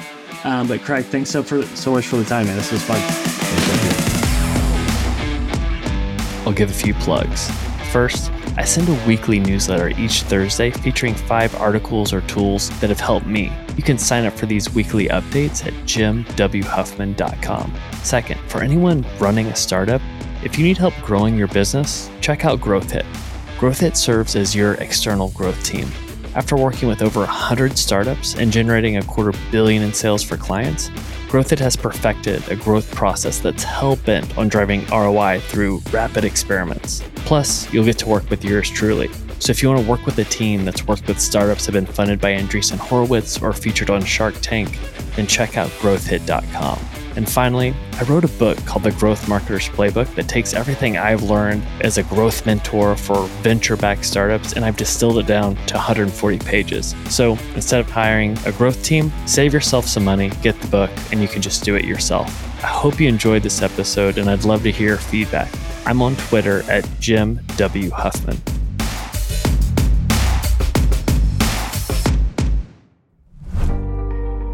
[0.44, 2.56] Um, but Craig, thanks so for so much for the time, man.
[2.56, 2.98] This was fun.
[6.46, 7.50] I'll give a few plugs.
[7.92, 13.00] First, I send a weekly newsletter each Thursday featuring five articles or tools that have
[13.00, 13.52] helped me.
[13.76, 17.72] You can sign up for these weekly updates at jimwhuffman.com.
[18.02, 20.00] Second, for anyone running a startup,
[20.44, 23.04] if you need help growing your business, check out GrowthHit.
[23.58, 25.88] GrowthHit serves as your external growth team.
[26.34, 30.90] After working with over 100 startups and generating a quarter billion in sales for clients,
[31.28, 37.02] GrowthHit has perfected a growth process that's hell bent on driving ROI through rapid experiments.
[37.16, 39.10] Plus, you'll get to work with yours truly.
[39.40, 41.84] So if you want to work with a team that's worked with startups that have
[41.84, 44.78] been funded by Andreessen Horowitz or featured on Shark Tank,
[45.16, 46.78] then check out growthhit.com.
[47.16, 51.24] And finally, I wrote a book called The Growth Marketer's Playbook that takes everything I've
[51.24, 55.74] learned as a growth mentor for venture backed startups and I've distilled it down to
[55.74, 56.94] 140 pages.
[57.10, 61.20] So instead of hiring a growth team, save yourself some money, get the book, and
[61.20, 62.28] you can just do it yourself.
[62.62, 65.52] I hope you enjoyed this episode and I'd love to hear feedback.
[65.86, 67.90] I'm on Twitter at Jim W.
[67.90, 68.40] Huffman.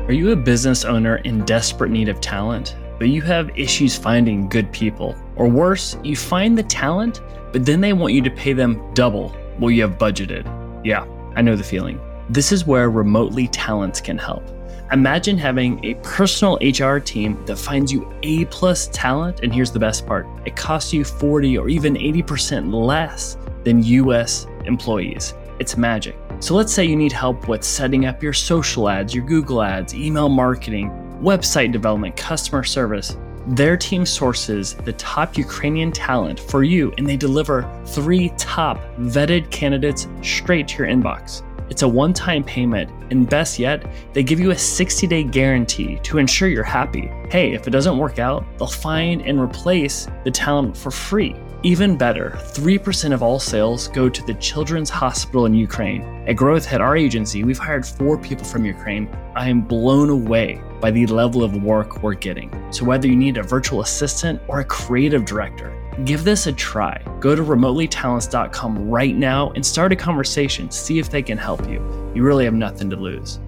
[0.06, 4.50] Are you a business owner in desperate need of talent, but you have issues finding
[4.50, 5.16] good people?
[5.34, 9.30] Or worse, you find the talent, but then they want you to pay them double
[9.56, 10.44] what you have budgeted?
[10.84, 11.98] Yeah, I know the feeling.
[12.28, 14.44] This is where Remotely Talents can help.
[14.92, 19.78] Imagine having a personal HR team that finds you A plus talent, and here's the
[19.78, 25.32] best part it costs you 40 or even 80% less than US employees.
[25.58, 26.14] It's magic.
[26.40, 29.94] So let's say you need help with setting up your social ads, your Google ads,
[29.94, 30.90] email marketing,
[31.22, 33.16] website development, customer service.
[33.46, 39.50] Their team sources the top Ukrainian talent for you and they deliver three top vetted
[39.50, 41.42] candidates straight to your inbox.
[41.70, 45.98] It's a one time payment, and best yet, they give you a 60 day guarantee
[46.02, 47.10] to ensure you're happy.
[47.30, 51.34] Hey, if it doesn't work out, they'll find and replace the talent for free.
[51.64, 56.02] Even better, 3% of all sales go to the Children's Hospital in Ukraine.
[56.28, 59.08] At GrowthHit, our agency, we've hired four people from Ukraine.
[59.34, 62.50] I am blown away by the level of work we're getting.
[62.70, 65.72] So, whether you need a virtual assistant or a creative director,
[66.04, 67.02] give this a try.
[67.18, 70.70] Go to remotelytalents.com right now and start a conversation.
[70.70, 71.80] See if they can help you.
[72.14, 73.40] You really have nothing to lose.